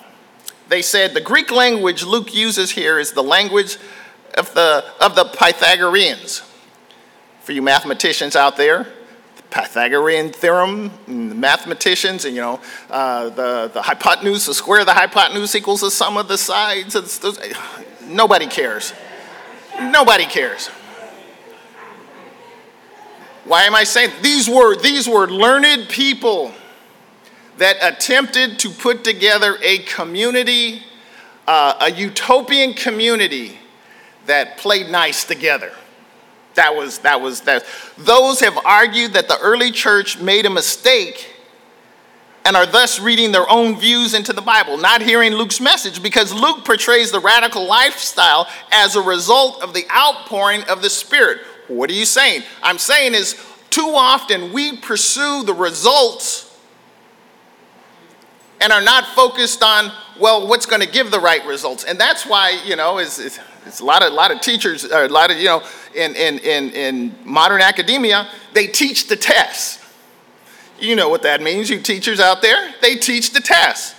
they 0.70 0.82
said 0.82 1.14
the 1.14 1.22
Greek 1.22 1.52
language 1.52 2.04
Luke 2.04 2.34
uses 2.34 2.72
here 2.72 3.00
is 3.00 3.12
the 3.12 3.24
language 3.24 3.78
of 4.38 4.54
the, 4.54 4.86
of 5.00 5.16
the 5.16 5.26
Pythagoreans. 5.26 6.44
For 7.52 7.56
you 7.56 7.62
mathematicians 7.62 8.38
out 8.38 8.56
there, 8.56 8.88
the 9.36 9.44
Pythagorean 9.50 10.32
theorem, 10.32 10.90
the 11.06 11.36
mathematicians, 11.36 12.24
and 12.24 12.34
you 12.34 12.42
know, 12.42 12.62
uh, 12.90 13.28
the, 13.28 13.70
the 13.74 13.82
hypotenuse, 13.82 14.46
the 14.46 14.54
square 14.54 14.80
of 14.80 14.86
the 14.86 14.94
hypotenuse 14.94 15.54
equals 15.54 15.82
the 15.82 15.92
sum 15.92 16.16
of 16.16 16.30
the 16.30 16.38
sides. 16.38 16.96
Nobody 18.06 18.48
cares. 18.48 18.94
Nobody 19.82 20.24
cares. 20.24 20.68
Why 23.44 23.64
am 23.64 23.76
I 23.76 23.84
saying 23.84 24.12
these 24.22 24.48
were 24.48 24.78
these 24.78 25.10
were 25.10 25.28
learned 25.28 25.90
people 25.90 26.54
that 27.58 27.76
attempted 27.82 28.60
to 28.60 28.70
put 28.70 29.04
together 29.04 29.58
a 29.62 29.80
community, 29.80 30.84
uh, 31.50 31.74
a 31.82 31.92
utopian 31.92 32.74
community 32.76 33.58
that 34.28 34.58
played 34.58 34.90
nice 34.90 35.26
together. 35.26 35.74
That 36.56 36.76
was 36.76 37.00
that 37.00 37.22
was 37.22 37.42
that. 37.42 37.66
Those 37.98 38.40
have 38.42 38.58
argued 38.66 39.14
that 39.14 39.28
the 39.28 39.40
early 39.40 39.72
church 39.72 40.20
made 40.20 40.46
a 40.46 40.50
mistake 40.50 41.28
and 42.44 42.56
are 42.56 42.66
thus 42.66 43.00
reading 43.00 43.32
their 43.32 43.50
own 43.50 43.80
views 43.80 44.14
into 44.14 44.34
the 44.34 44.42
Bible, 44.42 44.78
not 44.78 45.02
hearing 45.02 45.34
Luke's 45.34 45.62
message 45.62 46.02
because 46.02 46.34
Luke 46.34 46.66
portrays 46.66 47.12
the 47.12 47.20
radical 47.20 47.68
lifestyle 47.68 48.48
as 48.72 48.96
a 48.96 49.02
result 49.02 49.62
of 49.62 49.74
the 49.74 49.86
outpouring 49.96 50.64
of 50.64 50.82
the 50.82 50.90
Spirit. 50.90 51.40
What 51.68 51.90
are 51.90 51.94
you 51.94 52.06
saying? 52.06 52.44
I'm 52.64 52.78
saying 52.78 53.14
is 53.14 53.36
Too 53.70 53.94
often 53.96 54.52
we 54.52 54.78
pursue 54.78 55.44
the 55.44 55.54
results 55.54 56.48
and 58.60 58.72
are 58.72 58.82
not 58.82 59.06
focused 59.08 59.64
on, 59.64 59.92
well, 60.22 60.48
what's 60.48 60.68
going 60.68 60.82
to 60.82 60.88
give 60.88 61.10
the 61.10 61.20
right 61.20 61.44
results. 61.46 61.84
And 61.84 62.00
that's 62.00 62.26
why, 62.26 62.62
you 62.64 62.76
know, 62.76 63.00
it's, 63.00 63.20
it's, 63.20 63.40
it's 63.66 63.80
a 63.80 63.86
lot 63.86 64.04
of, 64.04 64.12
a 64.12 64.16
lot 64.16 64.32
of 64.32 64.40
teachers, 64.40 64.86
or 64.86 65.06
a 65.06 65.10
lot 65.10 65.32
of, 65.32 65.38
you 65.38 65.46
know, 65.46 65.64
in, 65.96 66.16
in, 66.16 66.38
in, 66.40 66.70
in 66.70 67.16
modern 67.26 67.62
academia, 67.62 68.28
they 68.54 68.68
teach 68.68 69.08
the 69.08 69.16
test. 69.16 69.80
You 70.80 70.96
know 70.96 71.10
what 71.10 71.24
that 71.24 71.42
means, 71.42 71.70
you 71.70 71.80
teachers 71.80 72.20
out 72.20 72.42
there, 72.42 72.74
they 72.82 72.96
teach 72.96 73.34
the 73.34 73.42
test. 73.42 73.96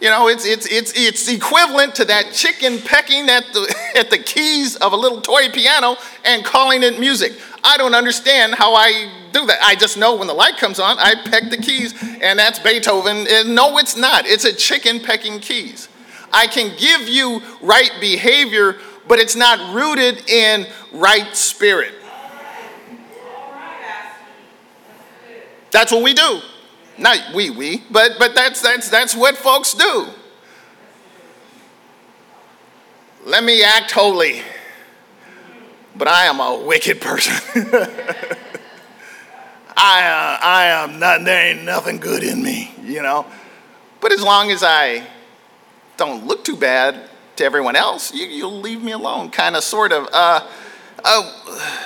You 0.00 0.10
know, 0.10 0.28
it's, 0.28 0.44
it's, 0.44 0.66
it's, 0.66 0.92
it's 0.96 1.28
equivalent 1.28 1.94
to 1.96 2.04
that 2.06 2.32
chicken 2.32 2.78
pecking 2.78 3.28
at 3.28 3.44
the, 3.52 3.74
at 3.96 4.10
the 4.10 4.18
keys 4.18 4.76
of 4.76 4.92
a 4.92 4.96
little 4.96 5.20
toy 5.20 5.50
piano 5.50 5.96
and 6.24 6.44
calling 6.44 6.82
it 6.82 7.00
music. 7.00 7.32
I 7.62 7.76
don't 7.76 7.94
understand 7.94 8.54
how 8.54 8.74
I 8.74 9.10
do 9.34 9.44
that. 9.46 9.58
I 9.62 9.74
just 9.74 9.98
know 9.98 10.14
when 10.14 10.28
the 10.28 10.34
light 10.34 10.56
comes 10.56 10.78
on, 10.78 10.98
I 10.98 11.14
peck 11.28 11.50
the 11.50 11.58
keys, 11.58 11.92
and 12.22 12.38
that's 12.38 12.58
Beethoven. 12.58 13.26
And 13.28 13.54
no, 13.54 13.76
it's 13.76 13.96
not. 13.96 14.26
It's 14.26 14.44
a 14.44 14.54
chicken 14.54 15.00
pecking 15.00 15.40
keys. 15.40 15.88
I 16.32 16.46
can 16.46 16.74
give 16.78 17.08
you 17.08 17.42
right 17.60 17.90
behavior, 18.00 18.78
but 19.06 19.18
it's 19.18 19.36
not 19.36 19.74
rooted 19.74 20.28
in 20.30 20.66
right 20.92 21.36
spirit. 21.36 21.92
That's 25.70 25.90
what 25.90 26.02
we 26.02 26.14
do. 26.14 26.40
Not 26.96 27.34
we, 27.34 27.50
we, 27.50 27.82
but, 27.90 28.12
but 28.18 28.36
that's, 28.36 28.62
that's, 28.62 28.88
that's 28.88 29.16
what 29.16 29.36
folks 29.36 29.74
do. 29.74 30.06
Let 33.26 33.42
me 33.42 33.64
act 33.64 33.90
holy, 33.90 34.42
but 35.96 36.06
I 36.06 36.26
am 36.26 36.38
a 36.38 36.64
wicked 36.64 37.00
person. 37.00 37.34
I, 39.76 40.02
uh, 40.06 40.46
I 40.46 40.66
am 40.66 40.98
not, 40.98 41.24
there 41.24 41.54
ain't 41.54 41.64
nothing 41.64 41.98
good 41.98 42.22
in 42.22 42.42
me, 42.42 42.72
you 42.82 43.02
know. 43.02 43.26
But 44.00 44.12
as 44.12 44.22
long 44.22 44.50
as 44.50 44.62
I 44.62 45.06
don't 45.96 46.26
look 46.26 46.44
too 46.44 46.56
bad 46.56 47.08
to 47.36 47.44
everyone 47.44 47.76
else, 47.76 48.12
you, 48.14 48.26
you'll 48.26 48.60
leave 48.60 48.82
me 48.82 48.92
alone, 48.92 49.30
kind 49.30 49.56
of, 49.56 49.64
sort 49.64 49.92
of. 49.92 50.08
Uh, 50.12 50.46
uh, 51.04 51.80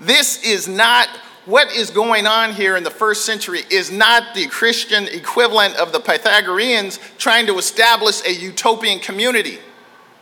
this 0.00 0.42
is 0.44 0.68
not 0.68 1.08
what 1.48 1.74
is 1.74 1.90
going 1.90 2.26
on 2.26 2.52
here 2.52 2.76
in 2.76 2.84
the 2.84 2.90
first 2.90 3.24
century 3.24 3.62
is 3.70 3.90
not 3.90 4.34
the 4.34 4.46
Christian 4.48 5.08
equivalent 5.08 5.76
of 5.76 5.92
the 5.92 5.98
Pythagoreans 6.00 7.00
trying 7.16 7.46
to 7.46 7.56
establish 7.56 8.22
a 8.26 8.34
utopian 8.34 9.00
community. 9.00 9.58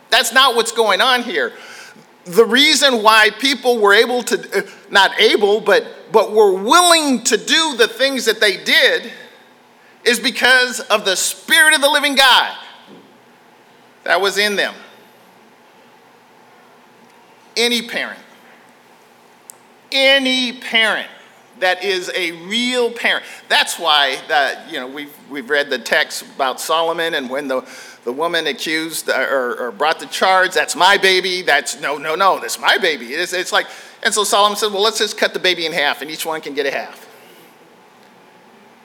That's 0.09 0.31
not 0.31 0.55
what's 0.55 0.71
going 0.71 1.01
on 1.01 1.23
here. 1.23 1.51
The 2.23 2.45
reason 2.45 3.03
why 3.03 3.31
people 3.31 3.79
were 3.79 3.93
able 3.93 4.23
to, 4.23 4.59
uh, 4.59 4.61
not 4.89 5.19
able, 5.19 5.61
but, 5.61 5.85
but 6.11 6.31
were 6.31 6.53
willing 6.53 7.23
to 7.25 7.37
do 7.37 7.75
the 7.77 7.87
things 7.87 8.25
that 8.25 8.39
they 8.39 8.63
did 8.63 9.11
is 10.03 10.19
because 10.19 10.79
of 10.79 11.05
the 11.05 11.15
Spirit 11.15 11.73
of 11.75 11.81
the 11.81 11.89
living 11.89 12.15
God 12.15 12.57
that 14.03 14.21
was 14.21 14.37
in 14.37 14.55
them. 14.55 14.73
Any 17.57 17.81
parent, 17.81 18.19
any 19.91 20.53
parent 20.53 21.09
that 21.59 21.83
is 21.83 22.11
a 22.15 22.31
real 22.47 22.91
parent. 22.91 23.25
That's 23.49 23.79
why 23.79 24.19
that 24.27 24.71
you 24.71 24.79
know 24.79 24.87
we've 24.87 25.13
we've 25.29 25.49
read 25.49 25.69
the 25.69 25.79
text 25.79 26.21
about 26.35 26.59
Solomon 26.59 27.15
and 27.15 27.29
when 27.29 27.47
the 27.47 27.67
the 28.03 28.11
woman 28.13 28.47
accused 28.47 29.09
uh, 29.09 29.27
or, 29.29 29.59
or 29.59 29.71
brought 29.71 29.99
the 29.99 30.05
charge, 30.05 30.53
that's 30.53 30.75
my 30.75 30.97
baby. 30.97 31.41
That's 31.41 31.79
no 31.81 31.97
no 31.97 32.15
no, 32.15 32.39
that's 32.39 32.59
my 32.59 32.77
baby. 32.77 33.07
It's, 33.07 33.33
it's 33.33 33.51
like 33.51 33.67
and 34.07 34.13
so 34.13 34.23
Solomon 34.23 34.57
said, 34.57 34.71
well 34.71 34.81
let's 34.81 34.99
just 34.99 35.17
cut 35.17 35.33
the 35.33 35.39
baby 35.39 35.65
in 35.65 35.73
half 35.73 36.01
and 36.01 36.09
each 36.09 36.25
one 36.25 36.39
can 36.39 36.53
get 36.53 36.65
a 36.65 36.71
half. 36.71 37.05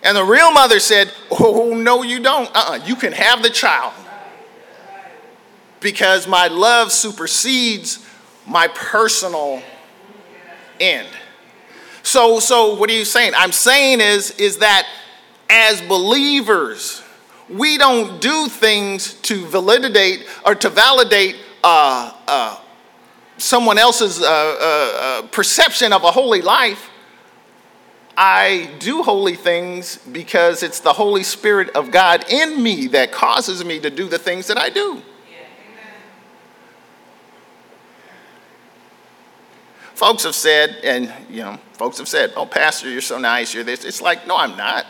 And 0.03 0.17
the 0.17 0.25
real 0.25 0.51
mother 0.51 0.81
said, 0.81 1.13
oh 1.31 1.75
no 1.77 2.03
you 2.03 2.21
don't. 2.21 2.51
Uh-uh, 2.53 2.81
you 2.85 2.97
can 2.97 3.13
have 3.13 3.41
the 3.41 3.49
child 3.49 3.93
because 5.79 6.27
my 6.27 6.49
love 6.49 6.91
supersedes 6.91 8.05
my 8.49 8.67
personal 8.67 9.63
end. 10.81 11.07
So, 12.03 12.41
so 12.41 12.75
what 12.75 12.91
are 12.91 12.95
you 12.95 13.05
saying? 13.05 13.33
I'm 13.37 13.53
saying 13.53 14.01
is, 14.01 14.33
is 14.33 14.59
that 14.59 14.89
as 15.49 15.81
believers, 15.83 17.01
we 17.49 17.79
don't 17.79 18.21
do 18.21 18.49
things 18.49 19.15
to 19.23 19.47
validate 19.47 20.27
or 20.45 20.57
to 20.57 20.69
validate 20.69 21.37
uh, 21.63 22.13
uh, 22.27 22.59
someone 23.39 23.79
else's 23.79 24.21
uh, 24.21 24.25
uh, 24.25 24.29
uh 24.29 25.27
perception 25.29 25.93
of 25.93 26.05
a 26.05 26.11
holy 26.11 26.43
life. 26.43 26.91
I 28.17 28.71
do 28.79 29.03
holy 29.03 29.37
things 29.37 29.97
because 29.97 30.63
it's 30.63 30.81
the 30.81 30.93
Holy 30.93 31.23
Spirit 31.23 31.71
of 31.71 31.91
God 31.91 32.27
in 32.29 32.63
me 32.63 32.87
that 32.89 33.11
causes 33.11 33.65
me 33.65 33.81
to 33.81 33.89
do 33.89 34.07
the 34.07 34.19
things 34.19 34.49
that 34.49 34.59
I 34.59 34.69
do. 34.69 35.03
folks 40.03 40.25
have 40.25 40.35
said, 40.35 40.81
and 40.83 41.13
you 41.31 41.43
know, 41.43 41.57
folks 41.75 41.99
have 41.99 42.09
said, 42.09 42.33
"Oh, 42.37 42.45
pastor, 42.45 42.91
you're 42.91 43.01
so 43.01 43.19
nice. 43.19 43.55
You're 43.55 43.63
this." 43.63 43.85
It's 43.85 44.03
like, 44.03 44.27
no, 44.27 44.37
I'm 44.37 44.57
not. 44.57 44.85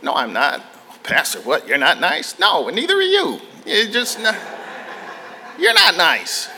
No, 0.00 0.14
I'm 0.14 0.32
not. 0.32 0.64
Oh, 0.90 0.96
pastor, 1.02 1.40
what? 1.40 1.68
You're 1.68 1.76
not 1.76 2.00
nice? 2.00 2.38
No, 2.38 2.70
neither 2.70 2.94
are 2.94 3.02
you. 3.02 3.40
You're 3.66 3.92
just, 3.92 4.18
not, 4.20 4.34
you're 5.58 5.74
not 5.74 5.96
nice. 5.96 6.48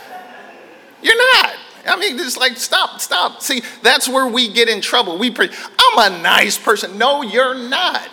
You're 1.03 1.17
not. 1.17 1.55
I 1.87 1.97
mean, 1.99 2.19
it's 2.19 2.37
like, 2.37 2.57
stop, 2.57 3.01
stop. 3.01 3.41
See, 3.43 3.63
that's 3.83 4.09
where 4.09 4.27
we 4.27 4.53
get 4.53 4.69
in 4.69 4.81
trouble. 4.81 5.19
We, 5.19 5.31
pre- 5.31 5.51
I'm 5.79 6.13
a 6.13 6.23
nice 6.23 6.59
person. 6.59 6.99
No, 6.99 7.23
you're 7.23 7.55
not. 7.55 8.09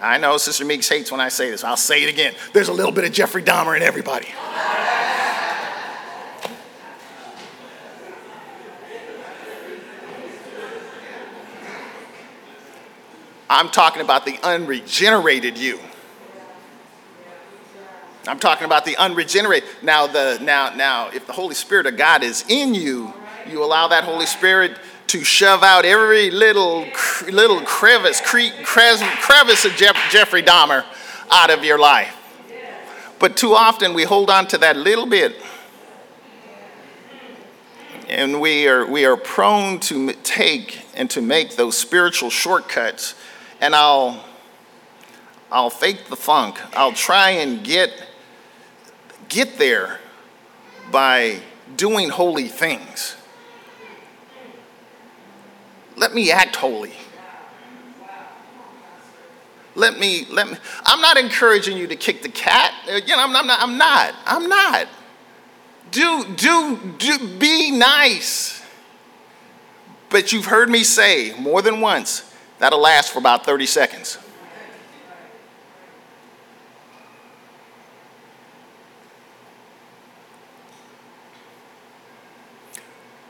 I 0.00 0.18
know 0.18 0.38
Sister 0.38 0.64
Meeks 0.64 0.88
hates 0.88 1.12
when 1.12 1.20
I 1.20 1.28
say 1.28 1.50
this. 1.50 1.62
I'll 1.62 1.76
say 1.76 2.02
it 2.02 2.08
again. 2.08 2.34
There's 2.52 2.68
a 2.68 2.72
little 2.72 2.92
bit 2.92 3.04
of 3.04 3.12
Jeffrey 3.12 3.42
Dahmer 3.42 3.76
in 3.76 3.82
everybody. 3.82 4.28
I'm 13.50 13.68
talking 13.68 14.00
about 14.00 14.24
the 14.24 14.38
unregenerated 14.42 15.58
you. 15.58 15.80
I'm 18.26 18.38
talking 18.38 18.66
about 18.66 18.84
the 18.84 18.96
unregenerate. 18.96 19.64
Now, 19.82 20.06
the 20.06 20.38
now 20.42 20.74
now, 20.74 21.08
if 21.08 21.26
the 21.26 21.32
Holy 21.32 21.54
Spirit 21.54 21.86
of 21.86 21.96
God 21.96 22.22
is 22.22 22.44
in 22.48 22.74
you, 22.74 23.12
you 23.48 23.64
allow 23.64 23.88
that 23.88 24.04
Holy 24.04 24.26
Spirit 24.26 24.78
to 25.08 25.24
shove 25.24 25.62
out 25.62 25.84
every 25.84 26.30
little 26.30 26.86
little 27.30 27.60
crevice, 27.62 28.20
cre- 28.20 28.62
crevice 28.64 29.64
of 29.64 29.72
Jeff, 29.72 29.96
Jeffrey 30.10 30.42
Dahmer 30.42 30.84
out 31.30 31.50
of 31.50 31.64
your 31.64 31.78
life. 31.78 32.16
But 33.18 33.36
too 33.36 33.54
often 33.54 33.94
we 33.94 34.04
hold 34.04 34.30
on 34.30 34.46
to 34.48 34.58
that 34.58 34.76
little 34.76 35.06
bit, 35.06 35.36
and 38.08 38.40
we 38.40 38.68
are 38.68 38.86
we 38.86 39.04
are 39.06 39.16
prone 39.16 39.80
to 39.80 40.12
take 40.22 40.84
and 40.94 41.08
to 41.10 41.22
make 41.22 41.56
those 41.56 41.76
spiritual 41.76 42.30
shortcuts 42.30 43.14
and 43.60 43.74
I'll 43.74 44.24
I'll 45.52 45.70
fake 45.70 46.08
the 46.08 46.16
funk. 46.16 46.60
I'll 46.76 46.92
try 46.92 47.30
and 47.30 47.64
get 47.64 47.90
get 49.30 49.56
there 49.56 49.98
by 50.92 51.40
doing 51.74 52.10
holy 52.10 52.48
things. 52.48 53.16
Let 55.96 56.14
me 56.14 56.30
act 56.30 56.56
holy. 56.56 56.92
Let 59.74 59.98
me 59.98 60.26
let 60.30 60.50
me 60.50 60.58
I'm 60.84 61.00
not 61.00 61.16
encouraging 61.16 61.78
you 61.78 61.86
to 61.86 61.96
kick 61.96 62.22
the 62.22 62.28
cat. 62.28 62.74
Know, 62.86 62.98
I'm, 63.16 63.34
I'm 63.34 63.46
not 63.46 63.62
I'm 63.62 63.78
not. 63.78 64.14
I'm 64.26 64.48
not. 64.48 64.88
Do 65.90 66.26
do 66.34 66.94
do 66.98 67.38
be 67.38 67.70
nice. 67.70 68.62
But 70.10 70.32
you've 70.32 70.46
heard 70.46 70.68
me 70.68 70.82
say 70.82 71.34
more 71.38 71.62
than 71.62 71.80
once, 71.80 72.30
That'll 72.60 72.78
last 72.80 73.10
for 73.10 73.18
about 73.18 73.46
30 73.46 73.64
seconds. 73.64 74.18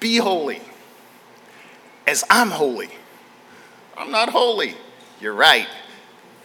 Be 0.00 0.16
holy 0.16 0.60
as 2.06 2.24
I'm 2.28 2.50
holy. 2.50 2.88
I'm 3.96 4.10
not 4.10 4.30
holy. 4.30 4.74
You're 5.20 5.34
right. 5.34 5.68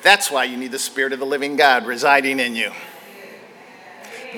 That's 0.04 0.30
why 0.30 0.44
you 0.44 0.58
need 0.58 0.72
the 0.72 0.80
Spirit 0.80 1.14
of 1.14 1.20
the 1.20 1.26
living 1.26 1.56
God 1.56 1.86
residing 1.86 2.40
in 2.40 2.56
you. 2.56 2.72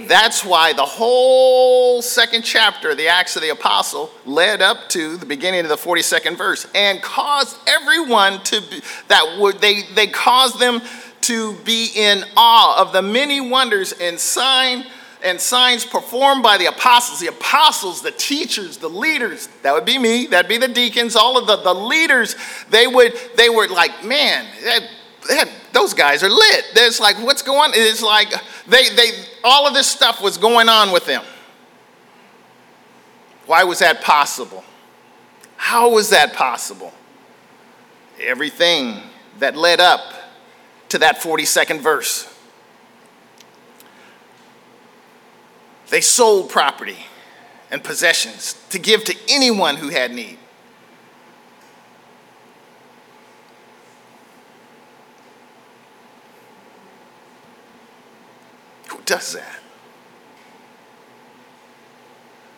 That's 0.05 0.45
why 0.45 0.73
the 0.73 0.85
whole 0.85 2.01
second 2.01 2.43
chapter 2.43 2.91
of 2.91 2.97
the 2.97 3.07
Acts 3.07 3.35
of 3.35 3.41
the 3.41 3.49
Apostle 3.49 4.11
led 4.25 4.61
up 4.61 4.89
to 4.89 5.17
the 5.17 5.25
beginning 5.25 5.61
of 5.61 5.69
the 5.69 5.75
42nd 5.75 6.37
verse 6.37 6.67
and 6.75 7.01
caused 7.01 7.57
everyone 7.67 8.43
to 8.43 8.61
be, 8.61 8.81
that 9.07 9.37
would, 9.39 9.59
they, 9.59 9.81
they 9.95 10.07
caused 10.07 10.59
them 10.59 10.81
to 11.21 11.55
be 11.65 11.89
in 11.95 12.23
awe 12.37 12.79
of 12.79 12.93
the 12.93 13.01
many 13.01 13.41
wonders 13.41 13.91
and 13.93 14.19
sign 14.19 14.85
and 15.23 15.39
signs 15.39 15.85
performed 15.85 16.43
by 16.43 16.57
the 16.57 16.67
apostles, 16.67 17.19
the 17.19 17.27
apostles, 17.27 18.01
the 18.01 18.11
teachers, 18.11 18.77
the 18.77 18.87
leaders, 18.87 19.47
that 19.63 19.73
would 19.73 19.85
be 19.85 19.97
me, 19.97 20.27
that'd 20.27 20.49
be 20.49 20.57
the 20.57 20.67
deacons, 20.67 21.15
all 21.15 21.37
of 21.37 21.47
the, 21.47 21.57
the 21.57 21.73
leaders, 21.73 22.35
they 22.69 22.87
would, 22.87 23.13
they 23.35 23.49
were 23.49 23.67
like, 23.67 24.05
man, 24.05 24.45
that, 24.63 24.87
that, 25.27 25.49
those 25.73 25.93
guys 25.93 26.23
are 26.23 26.29
lit. 26.29 26.65
There's 26.73 26.99
like, 26.99 27.17
what's 27.17 27.41
going 27.41 27.71
on? 27.71 27.71
It's 27.73 28.03
like 28.03 28.29
they, 28.67 28.89
they, 28.95 29.09
all 29.43 29.67
of 29.67 29.73
this 29.73 29.87
stuff 29.87 30.21
was 30.21 30.37
going 30.37 30.69
on 30.69 30.91
with 30.91 31.05
them. 31.05 31.23
Why 33.45 33.63
was 33.63 33.79
that 33.79 34.01
possible? 34.01 34.63
How 35.55 35.89
was 35.89 36.09
that 36.11 36.33
possible? 36.33 36.93
Everything 38.19 39.01
that 39.39 39.55
led 39.55 39.79
up 39.79 40.01
to 40.89 40.99
that 40.99 41.17
42nd 41.17 41.79
verse. 41.79 42.33
They 45.89 46.01
sold 46.01 46.49
property 46.49 46.97
and 47.71 47.83
possessions 47.83 48.55
to 48.69 48.79
give 48.79 49.03
to 49.05 49.15
anyone 49.29 49.77
who 49.77 49.89
had 49.89 50.11
need. 50.11 50.37
Who 58.89 59.01
does 59.05 59.33
that? 59.33 59.59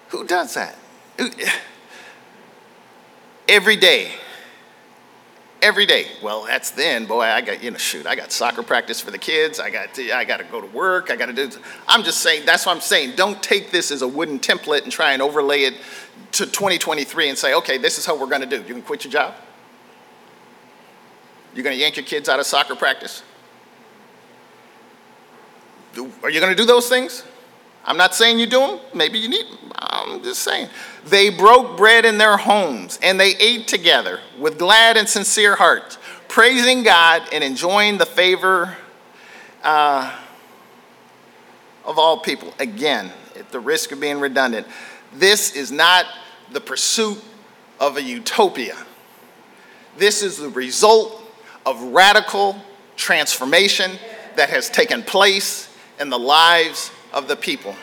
Who 0.10 0.26
does 0.26 0.56
that? 0.56 0.76
Every 3.48 3.76
day 3.76 4.12
every 5.62 5.86
day. 5.86 6.08
Well, 6.22 6.46
that's 6.46 6.72
then, 6.72 7.06
boy, 7.06 7.22
I 7.22 7.42
got, 7.42 7.64
you 7.64 7.72
know, 7.72 7.78
shoot, 7.78 8.06
I 8.06 8.16
got 8.16 8.32
soccer 8.32 8.64
practice 8.64 9.00
for 9.00 9.12
the 9.12 9.18
kids. 9.18 9.60
I 9.60 9.70
got 9.70 9.94
to, 9.96 10.12
I 10.12 10.24
got 10.26 10.38
to 10.38 10.44
go 10.46 10.62
to 10.62 10.68
work. 10.68 11.12
I 11.12 11.16
got 11.16 11.28
to 11.28 11.34
do, 11.34 11.50
I'm 11.88 12.04
just 12.04 12.20
saying, 12.22 12.46
that's 12.46 12.66
what 12.66 12.76
I'm 12.76 12.82
saying. 12.82 13.16
Don't 13.16 13.42
take 13.42 13.72
this 13.72 13.92
as 13.92 14.02
a 14.02 14.08
wooden 14.08 14.40
template 14.40 14.84
and 14.84 14.92
try 14.92 15.14
and 15.14 15.22
overlay 15.22 15.64
it 15.64 15.76
to 16.34 16.46
2023 16.46 17.30
and 17.30 17.38
say, 17.38 17.54
okay, 17.56 17.78
this 17.78 17.98
is 17.98 18.06
how 18.06 18.18
we're 18.18 18.28
going 18.28 18.42
to 18.42 18.48
do. 18.48 18.58
You 18.58 18.74
can 18.74 18.82
quit 18.82 19.04
your 19.04 19.12
job. 19.12 19.36
You're 21.54 21.64
going 21.64 21.76
to 21.76 21.82
yank 21.82 21.98
your 21.98 22.06
kids 22.06 22.30
out 22.30 22.40
of 22.40 22.46
soccer 22.46 22.76
practice. 22.76 23.24
Are 26.24 26.30
you 26.30 26.40
going 26.40 26.56
to 26.56 26.56
do 26.56 26.66
those 26.66 26.88
things? 26.88 27.24
I'm 27.90 27.98
not 27.98 28.14
saying 28.14 28.38
you 28.38 28.46
do 28.46 28.60
them. 28.60 28.80
Maybe 28.94 29.18
you 29.18 29.28
need, 29.28 29.48
them. 29.48 29.72
I'm 29.76 30.22
just 30.22 30.44
saying. 30.44 30.70
They 31.08 31.32
broke 31.32 31.76
bread 31.76 32.06
in 32.06 32.20
their 32.20 32.38
homes 32.38 33.00
and 33.02 33.20
they 33.20 33.36
ate 33.38 33.68
together 33.68 34.20
with 34.38 34.60
glad 34.60 34.96
and 34.96 35.10
sincere 35.10 35.56
hearts, 35.56 35.98
praising 36.28 36.84
God 36.84 37.24
and 37.34 37.44
enjoying 37.44 37.98
the 37.98 38.06
favor 38.06 38.78
uh, 39.64 40.16
of 41.84 41.98
all 41.98 42.20
people. 42.20 42.54
Again, 42.60 43.12
at 43.36 43.52
the 43.52 43.60
risk 43.60 43.92
of 43.92 44.00
being 44.00 44.20
redundant, 44.20 44.68
this 45.12 45.56
is 45.56 45.72
not 45.72 46.06
the 46.52 46.62
pursuit 46.62 47.20
of 47.80 47.98
a 47.98 48.04
utopia. 48.04 48.78
This 49.98 50.22
is 50.22 50.38
the 50.38 50.50
result 50.50 51.24
of 51.66 51.82
radical 51.82 52.56
transformation 52.96 53.94
that 54.36 54.52
has 54.52 54.70
taken 54.70 55.02
place 55.02 55.76
in 56.00 56.12
the 56.12 56.20
lives 56.20 56.92
of 57.14 57.28
the 57.28 57.36
people. 57.36 57.76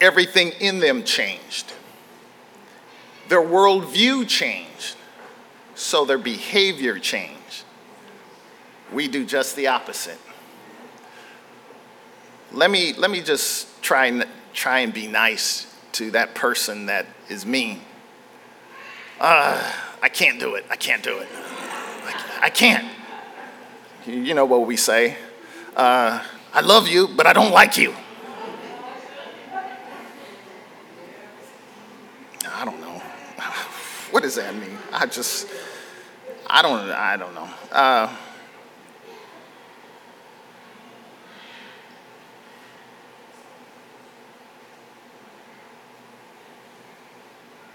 Everything 0.00 0.50
in 0.60 0.78
them 0.78 1.02
changed. 1.02 1.72
Their 3.28 3.42
worldview 3.42 4.26
changed, 4.28 4.96
so 5.74 6.04
their 6.04 6.18
behavior 6.18 6.98
changed. 6.98 7.64
We 8.92 9.08
do 9.08 9.26
just 9.26 9.56
the 9.56 9.66
opposite. 9.66 10.18
Let 12.52 12.70
me, 12.70 12.94
let 12.94 13.10
me 13.10 13.20
just 13.20 13.82
try 13.82 14.06
and, 14.06 14.26
try 14.54 14.80
and 14.80 14.94
be 14.94 15.06
nice 15.06 15.66
to 15.92 16.10
that 16.12 16.34
person 16.34 16.86
that 16.86 17.06
is 17.28 17.44
mean. 17.44 17.80
Uh, 19.20 19.72
I 20.02 20.08
can't 20.08 20.38
do 20.38 20.54
it. 20.54 20.64
I 20.70 20.76
can't 20.76 21.02
do 21.02 21.18
it. 21.18 21.28
I 22.40 22.50
can't. 22.50 22.86
You 24.06 24.34
know 24.34 24.44
what 24.44 24.66
we 24.66 24.76
say? 24.76 25.16
Uh, 25.76 26.22
I 26.54 26.60
love 26.60 26.88
you, 26.88 27.08
but 27.08 27.26
I 27.26 27.32
don't 27.32 27.52
like 27.52 27.76
you. 27.76 27.94
I 32.46 32.64
don't 32.64 32.80
know. 32.80 33.02
What 34.10 34.22
does 34.22 34.36
that 34.36 34.54
mean? 34.54 34.78
I 34.90 35.04
just, 35.04 35.48
I 36.46 36.62
don't, 36.62 36.90
I 36.90 37.18
don't 37.18 37.34
know. 37.34 37.48
Uh, 37.70 38.16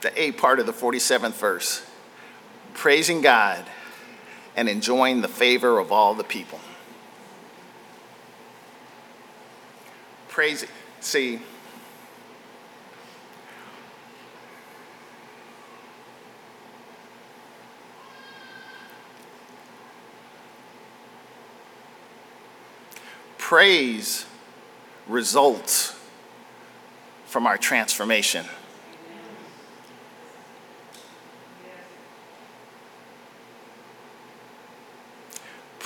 the 0.01 0.21
A 0.21 0.31
part 0.31 0.59
of 0.59 0.65
the 0.65 0.73
47th 0.73 1.33
verse 1.33 1.85
praising 2.73 3.21
God 3.21 3.65
and 4.55 4.69
enjoying 4.69 5.21
the 5.21 5.27
favor 5.27 5.79
of 5.79 5.91
all 5.91 6.13
the 6.13 6.23
people. 6.23 6.59
Praise, 10.29 10.65
see, 10.99 11.39
praise 23.37 24.25
results 25.07 25.95
from 27.25 27.45
our 27.45 27.57
transformation. 27.57 28.45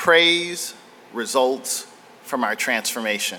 Praise 0.08 0.74
results 1.12 1.86
from 2.24 2.41
our 2.41 2.56
transformation. 2.56 3.38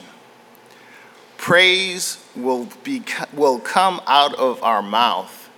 Praise 1.38 2.22
will, 2.36 2.68
be, 2.84 3.02
will 3.32 3.58
come 3.58 4.02
out 4.06 4.34
of 4.34 4.62
our 4.62 4.82
mouth 4.82 5.48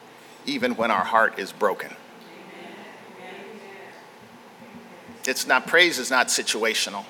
even 0.47 0.77
when 0.77 0.89
our 0.89 1.03
heart 1.03 1.37
is 1.37 1.51
broken. 1.51 1.93
It's 5.27 5.49
not, 5.49 5.67
praise 5.67 5.99
is 5.99 6.13
not 6.13 6.29
situational. 6.29 7.05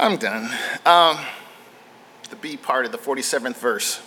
I'm 0.00 0.16
done. 0.16 0.50
Um, 0.84 1.16
the 2.28 2.34
B 2.34 2.56
part 2.56 2.86
of 2.86 2.90
the 2.90 2.98
47th 2.98 3.54
verse. 3.54 4.02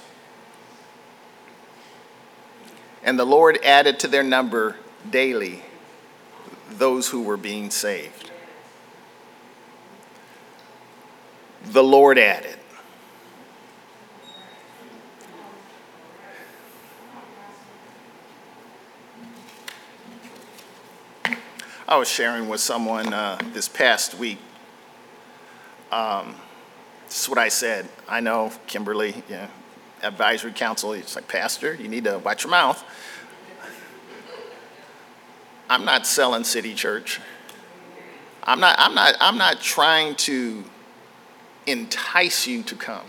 And 3.04 3.18
the 3.18 3.26
Lord 3.26 3.60
added 3.64 4.00
to 4.00 4.08
their 4.08 4.24
number 4.24 4.76
daily 5.10 5.64
those 6.70 7.10
who 7.10 7.22
were 7.22 7.38
being 7.38 7.70
saved. 7.70 8.32
The 11.66 11.84
Lord 11.84 12.18
added. 12.18 12.56
I 21.88 21.98
was 21.98 22.08
sharing 22.08 22.48
with 22.48 22.60
someone 22.60 23.14
uh, 23.14 23.40
this 23.52 23.68
past 23.68 24.14
week. 24.14 24.38
Um, 25.92 26.36
this 27.08 27.24
is 27.24 27.30
what 27.30 27.40
I 27.40 27.50
said. 27.50 27.90
I 28.08 28.20
know, 28.20 28.52
Kimberly, 28.68 29.24
yeah, 29.28 29.48
advisory 30.02 30.52
council, 30.52 30.94
it's 30.94 31.16
like, 31.16 31.28
Pastor, 31.28 31.74
you 31.76 31.88
need 31.88 32.06
to 32.06 32.20
watch 32.20 32.44
your 32.44 32.52
mouth. 32.52 32.84
I'm 35.70 35.86
not 35.86 36.08
selling 36.08 36.44
City 36.44 36.74
Church. 36.74 37.20
I'm 38.44 38.60
not, 38.60 38.76
I'm 38.80 38.96
not, 38.96 39.16
I'm 39.20 39.38
not 39.38 39.62
trying 39.62 40.16
to 40.16 40.64
entice 41.68 42.48
you 42.48 42.64
to 42.64 42.76
come. 42.76 43.06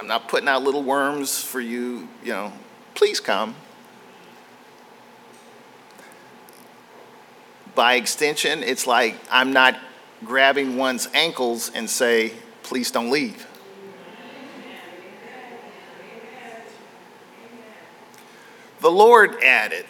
I'm 0.00 0.06
not 0.06 0.28
putting 0.28 0.48
out 0.48 0.62
little 0.62 0.82
worms 0.82 1.42
for 1.42 1.60
you, 1.60 2.08
you 2.22 2.32
know, 2.32 2.52
please 2.94 3.20
come. 3.20 3.54
By 7.74 7.94
extension, 7.94 8.62
it's 8.62 8.86
like 8.86 9.16
I'm 9.30 9.52
not 9.52 9.76
grabbing 10.24 10.76
one's 10.76 11.08
ankles 11.12 11.70
and 11.74 11.88
say, 11.88 12.32
please 12.62 12.90
don't 12.90 13.10
leave. 13.10 13.46
The 18.84 18.90
Lord 18.90 19.42
added. 19.42 19.86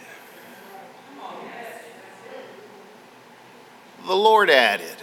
The 4.07 4.15
Lord 4.15 4.49
added. 4.49 4.97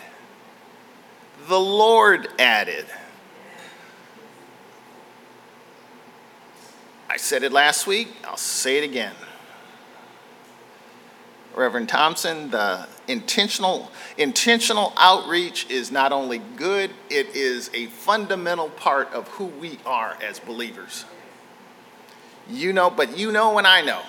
the 1.50 1.60
Lord 1.60 2.30
added. 2.40 2.86
I 7.10 7.18
said 7.18 7.44
it 7.44 7.52
last 7.52 7.86
week, 7.86 8.08
I'll 8.24 8.38
say 8.38 8.78
it 8.78 8.86
again. 8.86 9.14
Reverend 11.54 11.90
Thompson, 11.90 12.50
the 12.50 12.88
intentional, 13.10 13.92
intentional 14.18 14.94
outreach 14.96 15.70
is 15.70 15.92
not 15.92 16.14
only 16.14 16.38
good, 16.56 16.92
it 17.10 17.36
is 17.36 17.70
a 17.74 17.88
fundamental 17.88 18.70
part 18.70 19.12
of 19.12 19.28
who 19.28 19.48
we 19.48 19.80
are 19.86 20.18
as 20.24 20.40
believers. 20.40 21.04
You 22.50 22.74
know, 22.74 22.90
but 22.90 23.18
you 23.18 23.32
know 23.32 23.58
and 23.58 23.68
I 23.68 23.82
know. 23.82 24.02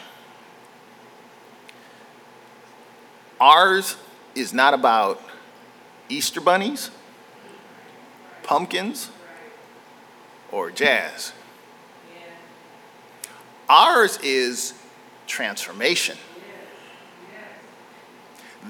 Ours 3.41 3.97
is 4.35 4.53
not 4.53 4.75
about 4.75 5.21
Easter 6.09 6.41
bunnies, 6.41 6.91
pumpkins, 8.43 9.11
or 10.53 10.71
jazz. 10.71 11.33
Ours 13.69 14.19
is 14.23 14.75
transformation. 15.27 16.17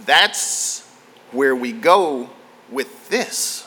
That's 0.07 0.89
where 1.33 1.55
we 1.55 1.73
go 1.73 2.31
with 2.71 3.09
this. 3.09 3.67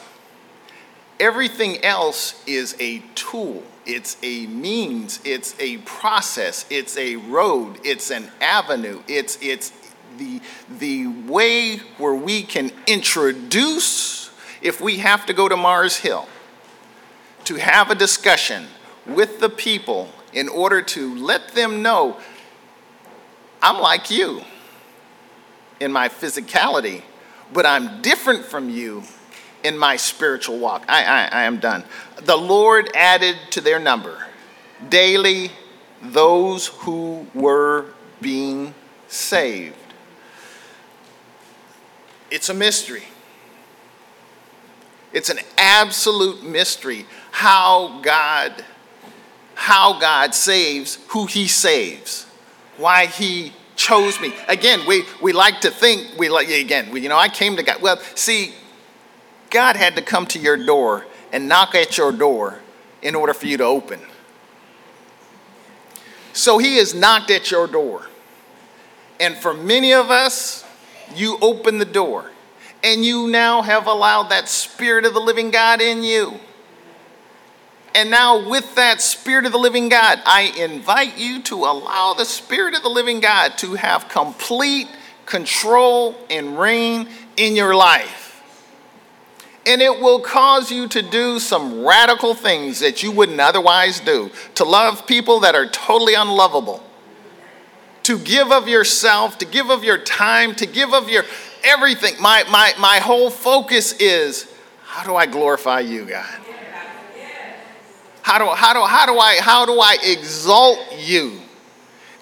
Everything 1.19 1.83
else 1.83 2.41
is 2.47 2.75
a 2.79 2.99
tool, 3.13 3.63
it's 3.85 4.17
a 4.23 4.47
means, 4.47 5.19
it's 5.23 5.55
a 5.59 5.77
process, 5.79 6.65
it's 6.69 6.97
a 6.97 7.15
road, 7.17 7.79
it's 7.83 8.11
an 8.11 8.31
avenue, 8.41 9.01
it's, 9.07 9.37
it's 9.41 9.71
the, 10.17 10.41
the 10.79 11.07
way 11.07 11.77
where 11.97 12.15
we 12.15 12.43
can 12.43 12.71
introduce, 12.87 14.31
if 14.61 14.81
we 14.81 14.97
have 14.97 15.25
to 15.27 15.33
go 15.33 15.47
to 15.47 15.55
Mars 15.55 15.97
Hill, 15.97 16.27
to 17.45 17.55
have 17.55 17.91
a 17.91 17.95
discussion 17.95 18.67
with 19.05 19.39
the 19.39 19.49
people 19.49 20.09
in 20.33 20.49
order 20.49 20.81
to 20.81 21.15
let 21.15 21.49
them 21.49 21.81
know 21.81 22.17
I'm 23.61 23.81
like 23.81 24.11
you 24.11 24.41
in 25.79 25.91
my 25.91 26.09
physicality, 26.09 27.01
but 27.51 27.65
I'm 27.65 28.01
different 28.01 28.45
from 28.45 28.69
you 28.69 29.03
in 29.65 29.77
my 29.77 29.95
spiritual 29.95 30.59
walk. 30.59 30.85
I, 30.87 31.03
I, 31.03 31.41
I 31.41 31.43
am 31.43 31.59
done. 31.59 31.83
The 32.21 32.37
Lord 32.37 32.89
added 32.95 33.35
to 33.51 33.61
their 33.61 33.79
number 33.79 34.25
daily 34.89 35.51
those 36.01 36.67
who 36.67 37.25
were 37.33 37.87
being 38.21 38.73
saved. 39.07 39.75
It's 42.29 42.49
a 42.49 42.53
mystery. 42.53 43.03
It's 45.13 45.29
an 45.29 45.39
absolute 45.57 46.43
mystery 46.43 47.05
how 47.31 48.01
God 48.01 48.63
how 49.55 49.97
God 49.99 50.35
saves 50.35 50.99
who 51.07 51.25
he 51.25 51.47
saves. 51.47 52.25
Why 52.77 53.05
he 53.05 53.53
chose 53.77 54.19
me. 54.19 54.33
Again, 54.47 54.85
we, 54.85 55.05
we 55.21 55.31
like 55.31 55.61
to 55.61 55.71
think, 55.71 56.17
we 56.17 56.29
like, 56.29 56.49
again, 56.49 56.91
we, 56.91 57.01
you 57.01 57.09
know, 57.09 57.17
I 57.17 57.29
came 57.29 57.55
to 57.55 57.63
God. 57.63 57.81
Well, 57.81 57.97
see, 58.15 58.53
God 59.55 59.77
had 59.77 59.95
to 59.95 60.01
come 60.01 60.25
to 60.27 60.37
your 60.37 60.57
door 60.57 61.05
and 61.31 61.47
knock 61.47 61.75
at 61.75 61.97
your 61.97 62.11
door 62.11 62.59
in 63.01 63.15
order 63.15 63.33
for 63.33 63.47
you 63.47 63.55
to 63.55 63.63
open. 63.63 64.01
So 66.33 66.57
he 66.57 66.75
has 66.75 66.93
knocked 66.93 67.31
at 67.31 67.51
your 67.51 67.65
door. 67.65 68.05
And 69.17 69.37
for 69.37 69.53
many 69.53 69.93
of 69.93 70.11
us, 70.11 70.65
you 71.15 71.37
open 71.41 71.77
the 71.77 71.85
door 71.85 72.31
and 72.83 73.05
you 73.05 73.29
now 73.29 73.61
have 73.61 73.87
allowed 73.87 74.23
that 74.23 74.49
Spirit 74.49 75.05
of 75.05 75.13
the 75.13 75.21
living 75.21 75.51
God 75.51 75.79
in 75.79 76.03
you. 76.03 76.37
And 77.95 78.11
now, 78.11 78.49
with 78.49 78.75
that 78.75 78.99
Spirit 78.99 79.45
of 79.45 79.53
the 79.53 79.57
living 79.57 79.87
God, 79.87 80.19
I 80.25 80.53
invite 80.57 81.17
you 81.17 81.41
to 81.43 81.55
allow 81.55 82.13
the 82.13 82.25
Spirit 82.25 82.75
of 82.75 82.83
the 82.83 82.89
living 82.89 83.21
God 83.21 83.57
to 83.59 83.75
have 83.75 84.09
complete 84.09 84.89
control 85.25 86.13
and 86.29 86.59
reign 86.59 87.07
in 87.37 87.55
your 87.55 87.73
life. 87.73 88.24
And 89.65 89.81
it 89.81 89.99
will 89.99 90.19
cause 90.19 90.71
you 90.71 90.87
to 90.89 91.01
do 91.01 91.39
some 91.39 91.83
radical 91.83 92.35
things 92.35 92.79
that 92.79 93.01
you 93.01 93.11
wouldn't 93.11 93.39
otherwise 93.39 93.99
do, 93.99 94.29
to 94.55 94.63
love 94.63 95.07
people 95.07 95.39
that 95.39 95.55
are 95.55 95.67
totally 95.67 96.13
unlovable, 96.13 96.83
to 98.03 98.19
give 98.19 98.51
of 98.51 98.67
yourself, 98.67 99.39
to 99.39 99.45
give 99.45 99.71
of 99.71 99.83
your 99.83 99.97
time, 99.97 100.53
to 100.55 100.67
give 100.67 100.93
of 100.93 101.09
your 101.09 101.23
everything. 101.63 102.13
My, 102.21 102.43
my, 102.49 102.73
my 102.79 102.99
whole 102.99 103.31
focus 103.31 103.93
is 103.93 104.47
how 104.83 105.03
do 105.03 105.15
I 105.15 105.25
glorify 105.25 105.79
you, 105.79 106.05
God? 106.05 106.41
How 108.21 108.39
do, 108.39 108.45
how 108.45 108.73
do, 108.73 108.81
how 108.81 109.05
do, 109.05 109.19
I, 109.19 109.37
how 109.39 109.65
do 109.65 109.79
I 109.79 109.97
exalt 110.03 110.79
you 110.97 111.39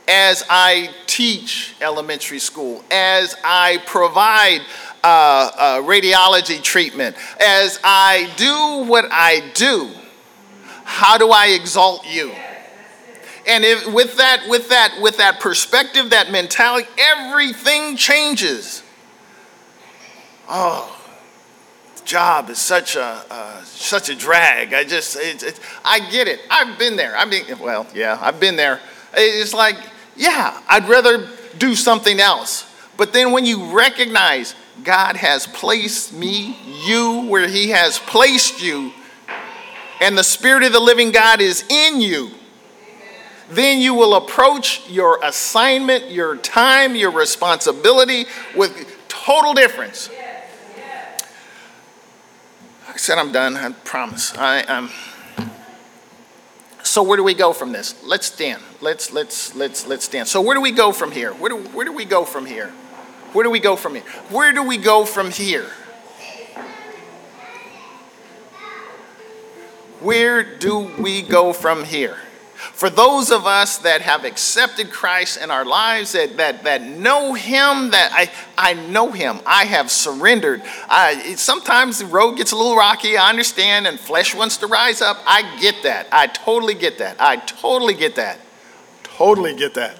as 0.08 0.44
I 0.50 0.90
teach 1.14 1.76
elementary 1.80 2.40
school, 2.40 2.84
as 2.90 3.36
I 3.44 3.84
provide 3.86 4.62
uh, 5.04 5.08
uh, 5.08 5.82
radiology 5.82 6.60
treatment, 6.62 7.16
as 7.40 7.80
I 7.84 8.32
do 8.36 8.90
what 8.90 9.06
I 9.12 9.52
do? 9.54 9.92
How 10.86 11.20
do 11.20 11.30
I 11.30 11.48
exalt 11.50 12.06
you? 12.08 12.34
And 13.48 13.64
if, 13.64 13.94
with 13.94 14.18
that, 14.18 14.50
with 14.50 14.70
that, 14.70 15.00
with 15.02 15.18
that 15.18 15.40
perspective, 15.40 16.10
that 16.10 16.32
mentality, 16.32 16.88
everything 16.98 17.96
changes. 17.96 18.82
Oh, 20.50 21.00
job 22.06 22.50
is 22.50 22.58
such 22.58 22.96
a 22.96 23.24
uh, 23.30 23.64
such 23.64 24.10
a 24.10 24.16
drag. 24.16 24.74
I 24.74 24.84
just 24.84 25.18
I 25.86 26.10
get 26.10 26.28
it. 26.28 26.40
I've 26.50 26.80
been 26.80 26.96
there. 26.96 27.16
I 27.16 27.26
mean, 27.26 27.44
well, 27.60 27.86
yeah, 27.94 28.18
I've 28.20 28.40
been 28.40 28.56
there. 28.56 28.80
It's 29.16 29.54
like, 29.54 29.78
yeah, 30.16 30.62
I'd 30.68 30.88
rather 30.88 31.28
do 31.58 31.76
something 31.76 32.20
else. 32.20 32.70
But 32.98 33.14
then 33.14 33.32
when 33.32 33.46
you 33.46 33.76
recognize 33.76 34.56
God 34.84 35.16
has 35.16 35.48
placed 35.48 36.14
me, 36.14 36.58
you, 36.86 37.26
where 37.28 37.48
He 37.48 37.70
has 37.70 38.00
placed 38.00 38.62
you, 38.62 38.92
and 40.02 40.18
the 40.18 40.24
Spirit 40.24 40.64
of 40.64 40.74
the 40.74 40.80
living 40.80 41.12
God 41.12 41.42
is 41.42 41.64
in 41.70 42.02
you, 42.02 42.32
then 43.50 43.80
you 43.80 43.94
will 43.94 44.16
approach 44.16 44.90
your 44.90 45.20
assignment, 45.24 46.10
your 46.12 46.38
time, 46.38 46.96
your 46.96 47.12
responsibility 47.12 48.26
with 48.56 48.98
total 49.08 49.54
difference. 49.54 50.10
I 52.88 52.98
said 52.98 53.18
I'm 53.18 53.32
done. 53.32 53.58
I 53.58 53.72
promise. 53.72 54.36
I 54.38 54.64
am. 54.68 54.86
Um, 55.38 55.52
so 56.84 57.02
where 57.02 57.18
do 57.18 57.24
we 57.24 57.34
go 57.34 57.54
from 57.54 57.72
this? 57.72 58.04
Let's 58.04 58.28
stand. 58.28 58.62
Let's 58.84 59.14
let's 59.14 59.56
let's 59.56 59.88
let's 59.88 60.04
stand. 60.04 60.28
So 60.28 60.42
where 60.42 60.56
do 60.56 60.62
we 60.62 60.74
go 60.74 60.92
from 60.92 61.14
here? 61.14 61.32
Where 61.32 61.50
do 61.50 61.58
where 61.70 61.86
do 61.86 61.94
we 61.94 62.04
go 62.04 62.26
from 62.26 62.46
here? 62.46 62.68
Where 63.32 63.46
do 63.46 63.50
we 63.50 63.62
go 63.62 63.78
from 63.78 63.96
here? 63.96 64.04
Where 64.30 64.52
do 64.52 64.62
we 64.62 64.78
go 64.78 65.06
from 65.06 65.32
here? 65.32 65.70
Where 70.02 70.44
do 70.44 70.92
we 71.00 71.22
go 71.22 71.54
from 71.54 71.86
here? 71.86 72.18
For 72.74 72.90
those 72.90 73.32
of 73.32 73.46
us 73.46 73.78
that 73.80 74.02
have 74.02 74.26
accepted 74.26 74.92
Christ 74.92 75.42
in 75.42 75.50
our 75.50 75.64
lives, 75.64 76.12
that, 76.12 76.36
that, 76.36 76.64
that 76.66 76.82
know 76.82 77.34
Him, 77.34 77.92
that 77.92 78.10
I, 78.12 78.30
I 78.58 78.74
know 78.74 79.12
Him, 79.12 79.40
I 79.46 79.64
have 79.64 79.90
surrendered. 79.92 80.62
I, 80.90 81.36
sometimes 81.36 82.00
the 82.00 82.06
road 82.06 82.36
gets 82.36 82.52
a 82.52 82.58
little 82.58 82.76
rocky, 82.76 83.16
I 83.16 83.30
understand, 83.30 83.88
and 83.88 83.98
flesh 83.98 84.36
wants 84.36 84.58
to 84.58 84.68
rise 84.68 85.02
up. 85.02 85.20
I 85.26 85.58
get 85.60 85.84
that. 85.84 86.08
I 86.12 86.28
totally 86.28 86.74
get 86.74 86.98
that. 86.98 87.18
I 87.20 87.38
totally 87.38 87.94
get 87.94 88.16
that. 88.16 88.40
Totally 89.18 89.56
get 89.56 89.76
that. 89.76 89.98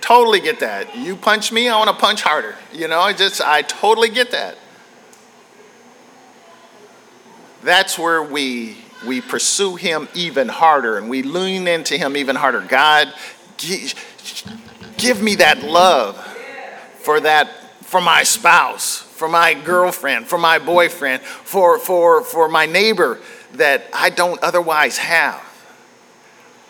Totally 0.00 0.40
get 0.40 0.60
that. 0.60 0.96
You 0.96 1.16
punch 1.16 1.52
me, 1.52 1.68
I 1.68 1.76
want 1.76 1.90
to 1.90 1.96
punch 1.96 2.22
harder. 2.22 2.54
You 2.72 2.88
know, 2.88 3.00
I 3.00 3.12
just, 3.12 3.40
I 3.40 3.62
totally 3.62 4.08
get 4.08 4.30
that. 4.30 4.56
That's 7.62 7.98
where 7.98 8.22
we 8.22 8.76
we 9.06 9.20
pursue 9.20 9.76
him 9.76 10.08
even 10.14 10.48
harder 10.48 10.98
and 10.98 11.08
we 11.08 11.22
lean 11.22 11.68
into 11.68 11.96
him 11.96 12.16
even 12.16 12.36
harder. 12.36 12.60
God, 12.60 13.12
give 14.96 15.22
me 15.22 15.36
that 15.36 15.62
love 15.62 16.16
for 17.00 17.20
that 17.20 17.48
for 17.82 18.00
my 18.00 18.22
spouse, 18.22 18.98
for 18.98 19.28
my 19.28 19.54
girlfriend, 19.54 20.26
for 20.26 20.38
my 20.38 20.58
boyfriend, 20.58 21.22
for 21.22 21.78
for 21.78 22.22
for 22.22 22.48
my 22.48 22.66
neighbor 22.66 23.18
that 23.54 23.84
I 23.92 24.10
don't 24.10 24.42
otherwise 24.42 24.98
have. 24.98 25.47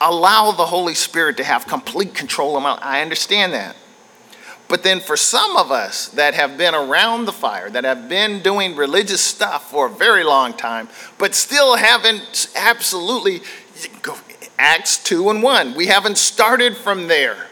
Allow 0.01 0.53
the 0.53 0.67
Holy 0.67 0.95
Spirit 0.95 1.37
to 1.39 1.45
have 1.45 1.67
complete 1.67 2.15
control 2.15 2.57
of 2.57 2.63
my 2.63 2.73
life. 2.73 2.81
I 2.83 3.03
understand 3.03 3.53
that. 3.53 3.77
But 4.69 4.83
then 4.83 5.01
for 5.01 5.17
some 5.17 5.57
of 5.57 5.73
us 5.73 6.09
that 6.11 6.35
have 6.35 6.59
been 6.59 6.75
around 6.75 7.25
the 7.25 7.33
fire, 7.33 7.71
that 7.71 7.85
have 7.85 8.09
been 8.09 8.43
doing 8.43 8.77
religious 8.77 9.23
stuff 9.23 9.71
for 9.71 9.87
a 9.87 9.91
very 9.91 10.25
long 10.25 10.53
time, 10.53 10.89
but 11.17 11.35
still 11.35 11.77
haven't 11.77 12.51
absolutely, 12.55 13.41
Acts 14.59 15.03
2 15.03 15.31
and 15.31 15.43
1, 15.43 15.75
we 15.75 15.87
haven't 15.87 16.19
started 16.19 16.77
from 16.77 17.09
there. 17.09 17.47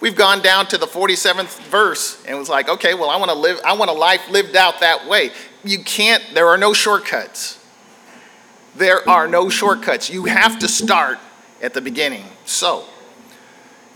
We've 0.00 0.16
gone 0.16 0.42
down 0.42 0.66
to 0.68 0.78
the 0.78 0.86
47th 0.86 1.60
verse 1.66 2.24
and 2.26 2.36
was 2.38 2.48
like, 2.48 2.68
okay, 2.68 2.94
well, 2.94 3.10
I 3.10 3.16
want 3.16 3.30
to 3.30 3.36
live, 3.36 3.60
I 3.64 3.74
want 3.74 3.90
a 3.90 3.94
life 3.94 4.28
lived 4.30 4.56
out 4.56 4.80
that 4.80 5.06
way. 5.06 5.30
you 5.62 5.84
can't, 5.84 6.24
there 6.32 6.48
are 6.48 6.58
no 6.58 6.72
shortcuts. 6.72 7.64
There 8.74 9.06
are 9.08 9.28
no 9.28 9.50
shortcuts. 9.50 10.08
You 10.08 10.24
have 10.24 10.58
to 10.60 10.66
start 10.66 11.18
at 11.62 11.72
the 11.72 11.80
beginning. 11.80 12.24
So, 12.44 12.84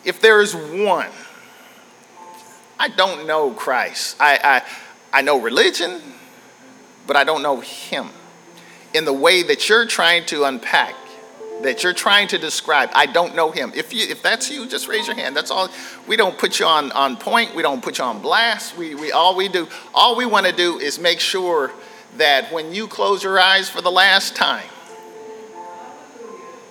if 0.05 0.21
there 0.21 0.41
is 0.41 0.55
one, 0.55 1.11
I 2.79 2.89
don't 2.89 3.27
know 3.27 3.51
Christ. 3.51 4.17
I, 4.21 4.39
I, 5.13 5.19
I 5.19 5.23
know 5.23 5.41
religion, 5.41 6.01
but 7.07 7.17
I 7.17 7.25
don't 7.25 7.43
know 7.43 7.61
Him 7.61 8.09
in 8.95 9.05
the 9.05 9.13
way 9.13 9.43
that 9.43 9.69
you're 9.69 9.87
trying 9.87 10.25
to 10.27 10.45
unpack, 10.45 10.95
that 11.63 11.83
you're 11.83 11.93
trying 11.93 12.29
to 12.29 12.39
describe. 12.39 12.91
I 12.95 13.07
don't 13.07 13.35
know 13.35 13.51
Him. 13.51 13.73
If, 13.75 13.93
you, 13.93 14.07
if 14.07 14.23
that's 14.23 14.51
you, 14.51 14.69
just 14.69 14.87
raise 14.87 15.07
your 15.09 15.17
hand. 15.17 15.37
That's 15.37 15.51
all. 15.51 15.69
We 16.07 16.17
don't 16.17 16.39
put 16.39 16.61
you 16.61 16.67
on, 16.67 16.93
on 16.93 17.17
point, 17.17 17.55
we 17.55 17.63
don't 17.63 17.83
put 17.83 17.99
you 17.99 18.05
on 18.05 18.23
blast. 18.23 18.77
We, 18.77 18.95
we, 18.95 19.11
all 19.11 19.35
we 19.35 19.49
do, 19.49 19.69
all 19.93 20.17
we 20.17 20.25
want 20.25 20.47
to 20.47 20.53
do 20.53 20.79
is 20.79 21.01
make 21.01 21.19
sure 21.19 21.73
that 22.17 22.53
when 22.53 22.73
you 22.73 22.87
close 22.87 23.25
your 23.25 23.41
eyes 23.41 23.69
for 23.69 23.81
the 23.83 23.91
last 23.91 24.37
time, 24.37 24.69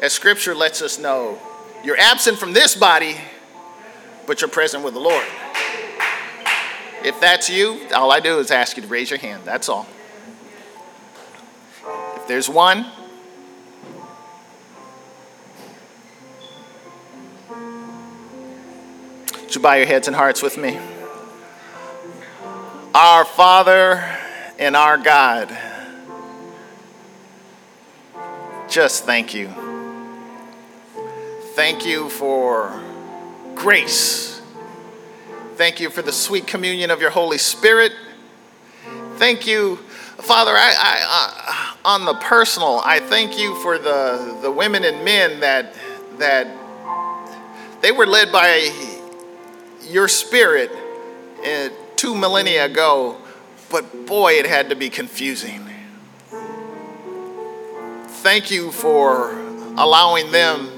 as 0.02 0.14
Scripture 0.14 0.56
lets 0.56 0.82
us 0.82 1.00
know, 1.00 1.40
you're 1.84 1.98
absent 2.00 2.38
from 2.38 2.54
this 2.54 2.76
body, 2.76 3.16
but 4.26 4.42
you're 4.42 4.50
present 4.50 4.84
with 4.84 4.94
the 4.94 5.00
Lord. 5.00 5.26
If 7.04 7.20
that's 7.22 7.50
you, 7.50 7.88
all 7.94 8.12
I 8.12 8.20
do 8.20 8.40
is 8.40 8.50
ask 8.50 8.78
you 8.78 8.84
to 8.84 8.90
raise 8.90 9.10
your 9.10 9.20
hand. 9.20 9.44
That's 9.46 9.70
all. 9.70 9.88
If 12.16 12.28
there's 12.28 12.50
one, 12.50 12.88
you 19.56 19.62
bow 19.62 19.74
your 19.74 19.86
heads 19.86 20.08
and 20.08 20.16
hearts 20.16 20.42
with 20.42 20.58
me? 20.58 20.78
Our 22.94 23.26
Father 23.26 24.04
and 24.60 24.76
our 24.76 24.98
God, 24.98 25.56
just 28.70 29.06
thank 29.06 29.34
you. 29.34 29.65
Thank 31.56 31.86
you 31.86 32.10
for 32.10 32.84
grace. 33.56 34.42
Thank 35.56 35.80
you 35.80 35.90
for 35.90 36.02
the 36.02 36.12
sweet 36.12 36.48
communion 36.48 36.92
of 36.92 37.00
your 37.00 37.12
Holy 37.12 37.38
Spirit. 37.38 37.94
Thank 39.16 39.48
you, 39.48 39.78
Father, 40.18 40.52
I, 40.52 40.74
I, 40.78 41.76
uh, 41.86 41.88
on 41.88 42.04
the 42.04 42.16
personal, 42.16 42.82
I 42.84 43.00
thank 43.00 43.40
you 43.40 43.56
for 43.62 43.78
the, 43.78 44.38
the 44.42 44.52
women 44.52 44.84
and 44.84 45.06
men 45.06 45.40
that, 45.40 45.74
that 46.18 46.46
they 47.80 47.94
were 47.94 48.06
led 48.06 48.34
by 48.34 48.70
your 49.88 50.10
spirit 50.10 50.72
uh, 51.48 51.70
two 51.96 52.16
millennia 52.16 52.66
ago, 52.66 53.16
but 53.72 54.06
boy, 54.06 54.34
it 54.34 54.46
had 54.46 54.72
to 54.72 54.76
be 54.76 54.90
confusing. 54.90 55.66
Thank 58.08 58.52
you 58.52 58.74
for 58.74 59.32
allowing 59.78 60.32
them 60.32 60.75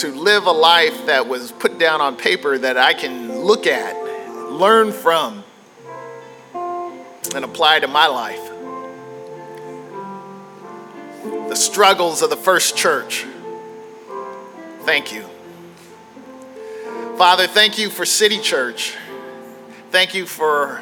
to 0.00 0.08
live 0.14 0.46
a 0.46 0.50
life 0.50 1.04
that 1.04 1.28
was 1.28 1.52
put 1.52 1.78
down 1.78 2.00
on 2.00 2.16
paper 2.16 2.56
that 2.56 2.78
I 2.78 2.94
can 2.94 3.40
look 3.40 3.66
at, 3.66 3.94
learn 4.50 4.92
from, 4.92 5.44
and 6.54 7.44
apply 7.44 7.80
to 7.80 7.86
my 7.86 8.06
life. 8.06 8.40
The 11.50 11.54
struggles 11.54 12.22
of 12.22 12.30
the 12.30 12.36
first 12.36 12.78
church. 12.78 13.26
Thank 14.84 15.12
you. 15.12 15.26
Father, 17.18 17.46
thank 17.46 17.76
you 17.76 17.90
for 17.90 18.06
City 18.06 18.38
Church. 18.38 18.96
Thank 19.90 20.14
you 20.14 20.24
for 20.24 20.80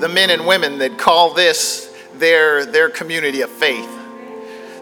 the 0.00 0.08
men 0.08 0.30
and 0.30 0.48
women 0.48 0.78
that 0.78 0.98
call 0.98 1.32
this 1.32 1.96
their, 2.14 2.66
their 2.66 2.90
community 2.90 3.42
of 3.42 3.50
faith. 3.50 3.88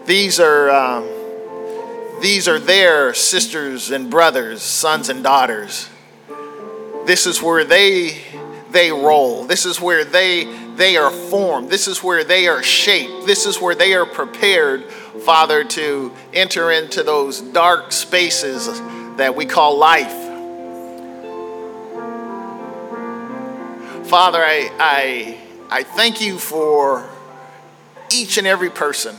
These 0.07 0.39
are. 0.39 0.71
Um, 0.71 1.20
these 2.21 2.47
are 2.47 2.59
their 2.59 3.15
sisters 3.15 3.89
and 3.89 4.09
brothers, 4.09 4.61
sons 4.61 5.09
and 5.09 5.23
daughters. 5.23 5.89
This 7.05 7.25
is 7.25 7.41
where 7.41 7.63
they 7.63 8.21
they 8.69 8.91
roll. 8.91 9.43
This 9.45 9.65
is 9.65 9.81
where 9.81 10.05
they 10.05 10.45
they 10.75 10.97
are 10.97 11.09
formed. 11.09 11.69
This 11.69 11.87
is 11.87 12.03
where 12.03 12.23
they 12.23 12.47
are 12.47 12.61
shaped. 12.61 13.25
This 13.25 13.47
is 13.47 13.59
where 13.59 13.73
they 13.73 13.93
are 13.95 14.05
prepared, 14.05 14.85
Father, 15.25 15.63
to 15.63 16.11
enter 16.31 16.71
into 16.71 17.01
those 17.01 17.41
dark 17.41 17.91
spaces 17.91 18.67
that 19.17 19.35
we 19.35 19.47
call 19.47 19.77
life. 19.77 20.11
Father, 24.07 24.39
I 24.39 24.69
I 24.79 25.37
I 25.71 25.83
thank 25.83 26.21
you 26.21 26.37
for 26.37 27.09
each 28.11 28.37
and 28.37 28.45
every 28.45 28.69
person 28.69 29.15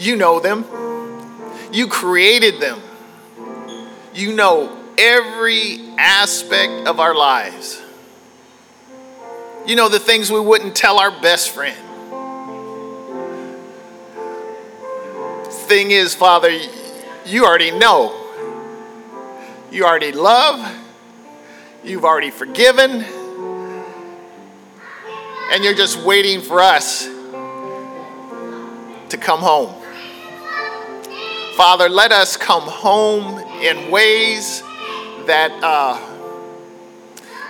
You 0.00 0.16
know 0.16 0.40
them. 0.40 0.64
You 1.72 1.86
created 1.86 2.58
them. 2.58 2.80
You 4.14 4.34
know 4.34 4.74
every 4.96 5.78
aspect 5.98 6.88
of 6.88 6.98
our 7.00 7.14
lives. 7.14 7.82
You 9.66 9.76
know 9.76 9.90
the 9.90 9.98
things 9.98 10.32
we 10.32 10.40
wouldn't 10.40 10.74
tell 10.74 10.98
our 10.98 11.10
best 11.20 11.50
friend. 11.50 11.76
Thing 15.68 15.90
is, 15.90 16.14
Father, 16.14 16.50
you 17.26 17.44
already 17.44 17.70
know. 17.70 18.16
You 19.70 19.84
already 19.84 20.12
love. 20.12 20.66
You've 21.84 22.06
already 22.06 22.30
forgiven. 22.30 23.04
And 25.52 25.62
you're 25.62 25.74
just 25.74 26.02
waiting 26.02 26.40
for 26.40 26.62
us 26.62 27.04
to 29.10 29.18
come 29.18 29.40
home. 29.40 29.74
Father, 31.60 31.90
let 31.90 32.10
us 32.10 32.38
come 32.38 32.62
home 32.62 33.38
in 33.60 33.90
ways 33.90 34.62
that, 35.26 35.52
uh, 35.62 36.00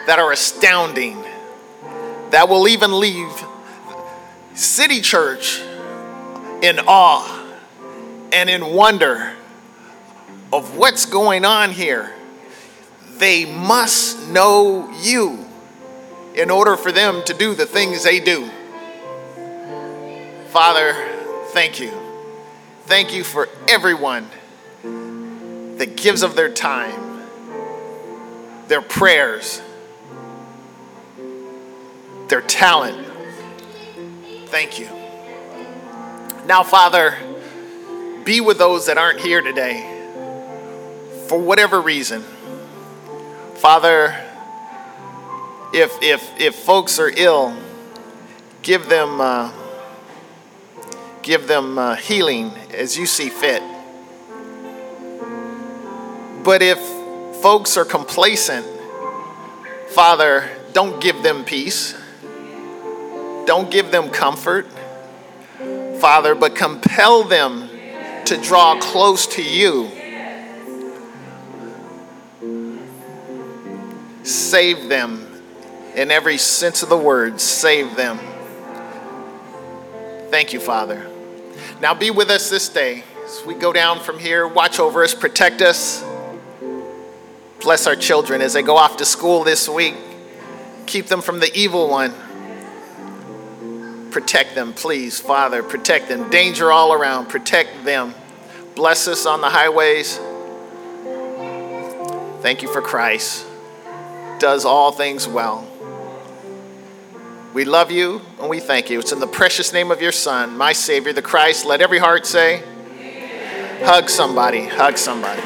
that 0.08 0.18
are 0.18 0.32
astounding, 0.32 1.16
that 2.30 2.48
will 2.48 2.66
even 2.66 2.98
leave 2.98 3.30
City 4.54 5.00
Church 5.00 5.60
in 6.60 6.80
awe 6.88 7.54
and 8.32 8.50
in 8.50 8.74
wonder 8.74 9.32
of 10.52 10.76
what's 10.76 11.06
going 11.06 11.44
on 11.44 11.70
here. 11.70 12.12
They 13.18 13.44
must 13.44 14.28
know 14.28 14.92
you 15.02 15.46
in 16.34 16.50
order 16.50 16.76
for 16.76 16.90
them 16.90 17.22
to 17.26 17.32
do 17.32 17.54
the 17.54 17.64
things 17.64 18.02
they 18.02 18.18
do. 18.18 18.50
Father, 20.48 20.94
thank 21.52 21.78
you. 21.78 21.99
Thank 22.90 23.14
you 23.14 23.22
for 23.22 23.48
everyone 23.68 24.28
that 24.82 25.96
gives 25.96 26.24
of 26.24 26.34
their 26.34 26.52
time, 26.52 27.22
their 28.66 28.82
prayers, 28.82 29.62
their 32.26 32.40
talent. 32.40 33.06
Thank 34.46 34.80
you. 34.80 34.86
Now, 36.46 36.64
Father, 36.64 37.16
be 38.24 38.40
with 38.40 38.58
those 38.58 38.86
that 38.86 38.98
aren't 38.98 39.20
here 39.20 39.40
today 39.40 39.86
for 41.28 41.38
whatever 41.38 41.80
reason. 41.80 42.24
Father, 43.54 44.16
if, 45.72 45.96
if, 46.02 46.28
if 46.40 46.56
folks 46.56 46.98
are 46.98 47.12
ill, 47.16 47.56
give 48.62 48.88
them. 48.88 49.20
Uh, 49.20 49.52
give 51.22 51.46
them 51.46 51.78
uh, 51.78 51.96
healing 51.96 52.52
as 52.72 52.96
you 52.96 53.06
see 53.06 53.28
fit. 53.28 53.62
But 56.42 56.62
if 56.62 56.78
folks 57.42 57.76
are 57.76 57.84
complacent, 57.84 58.66
Father, 59.90 60.48
don't 60.72 61.00
give 61.00 61.22
them 61.22 61.44
peace. 61.44 61.94
Don't 63.46 63.70
give 63.70 63.90
them 63.90 64.10
comfort, 64.10 64.68
Father, 65.98 66.34
but 66.34 66.54
compel 66.54 67.24
them 67.24 67.68
to 68.26 68.36
draw 68.36 68.78
close 68.78 69.26
to 69.26 69.42
you. 69.42 69.90
Save 74.22 74.88
them 74.88 75.26
in 75.96 76.10
every 76.10 76.38
sense 76.38 76.82
of 76.82 76.88
the 76.88 76.96
word, 76.96 77.40
save 77.40 77.96
them. 77.96 78.18
Thank 80.30 80.52
you, 80.52 80.60
Father. 80.60 81.09
Now 81.80 81.94
be 81.94 82.10
with 82.10 82.28
us 82.28 82.50
this 82.50 82.68
day 82.68 83.04
as 83.24 83.42
we 83.46 83.54
go 83.54 83.72
down 83.72 84.00
from 84.00 84.18
here. 84.18 84.46
Watch 84.46 84.78
over 84.78 85.02
us, 85.02 85.14
protect 85.14 85.62
us. 85.62 86.04
Bless 87.60 87.86
our 87.86 87.96
children 87.96 88.42
as 88.42 88.52
they 88.52 88.62
go 88.62 88.76
off 88.76 88.98
to 88.98 89.06
school 89.06 89.44
this 89.44 89.68
week. 89.68 89.94
Keep 90.86 91.06
them 91.06 91.22
from 91.22 91.40
the 91.40 91.50
evil 91.54 91.88
one. 91.88 92.12
Protect 94.10 94.54
them, 94.54 94.74
please, 94.74 95.20
Father. 95.20 95.62
Protect 95.62 96.08
them. 96.08 96.28
Danger 96.30 96.70
all 96.70 96.92
around. 96.92 97.28
Protect 97.28 97.84
them. 97.84 98.14
Bless 98.74 99.08
us 99.08 99.24
on 99.24 99.40
the 99.40 99.48
highways. 99.48 100.18
Thank 102.42 102.62
you 102.62 102.72
for 102.72 102.82
Christ. 102.82 103.46
Does 104.38 104.64
all 104.64 104.90
things 104.92 105.28
well. 105.28 105.69
We 107.52 107.64
love 107.64 107.90
you 107.90 108.22
and 108.40 108.48
we 108.48 108.60
thank 108.60 108.90
you. 108.90 109.00
It's 109.00 109.10
in 109.10 109.18
the 109.18 109.26
precious 109.26 109.72
name 109.72 109.90
of 109.90 110.00
your 110.00 110.12
Son, 110.12 110.56
my 110.56 110.72
Savior, 110.72 111.12
the 111.12 111.22
Christ. 111.22 111.66
Let 111.66 111.80
every 111.80 111.98
heart 111.98 112.24
say, 112.24 112.62
Hug 113.82 114.08
somebody, 114.08 114.66
hug 114.66 114.96
somebody. 114.96 115.42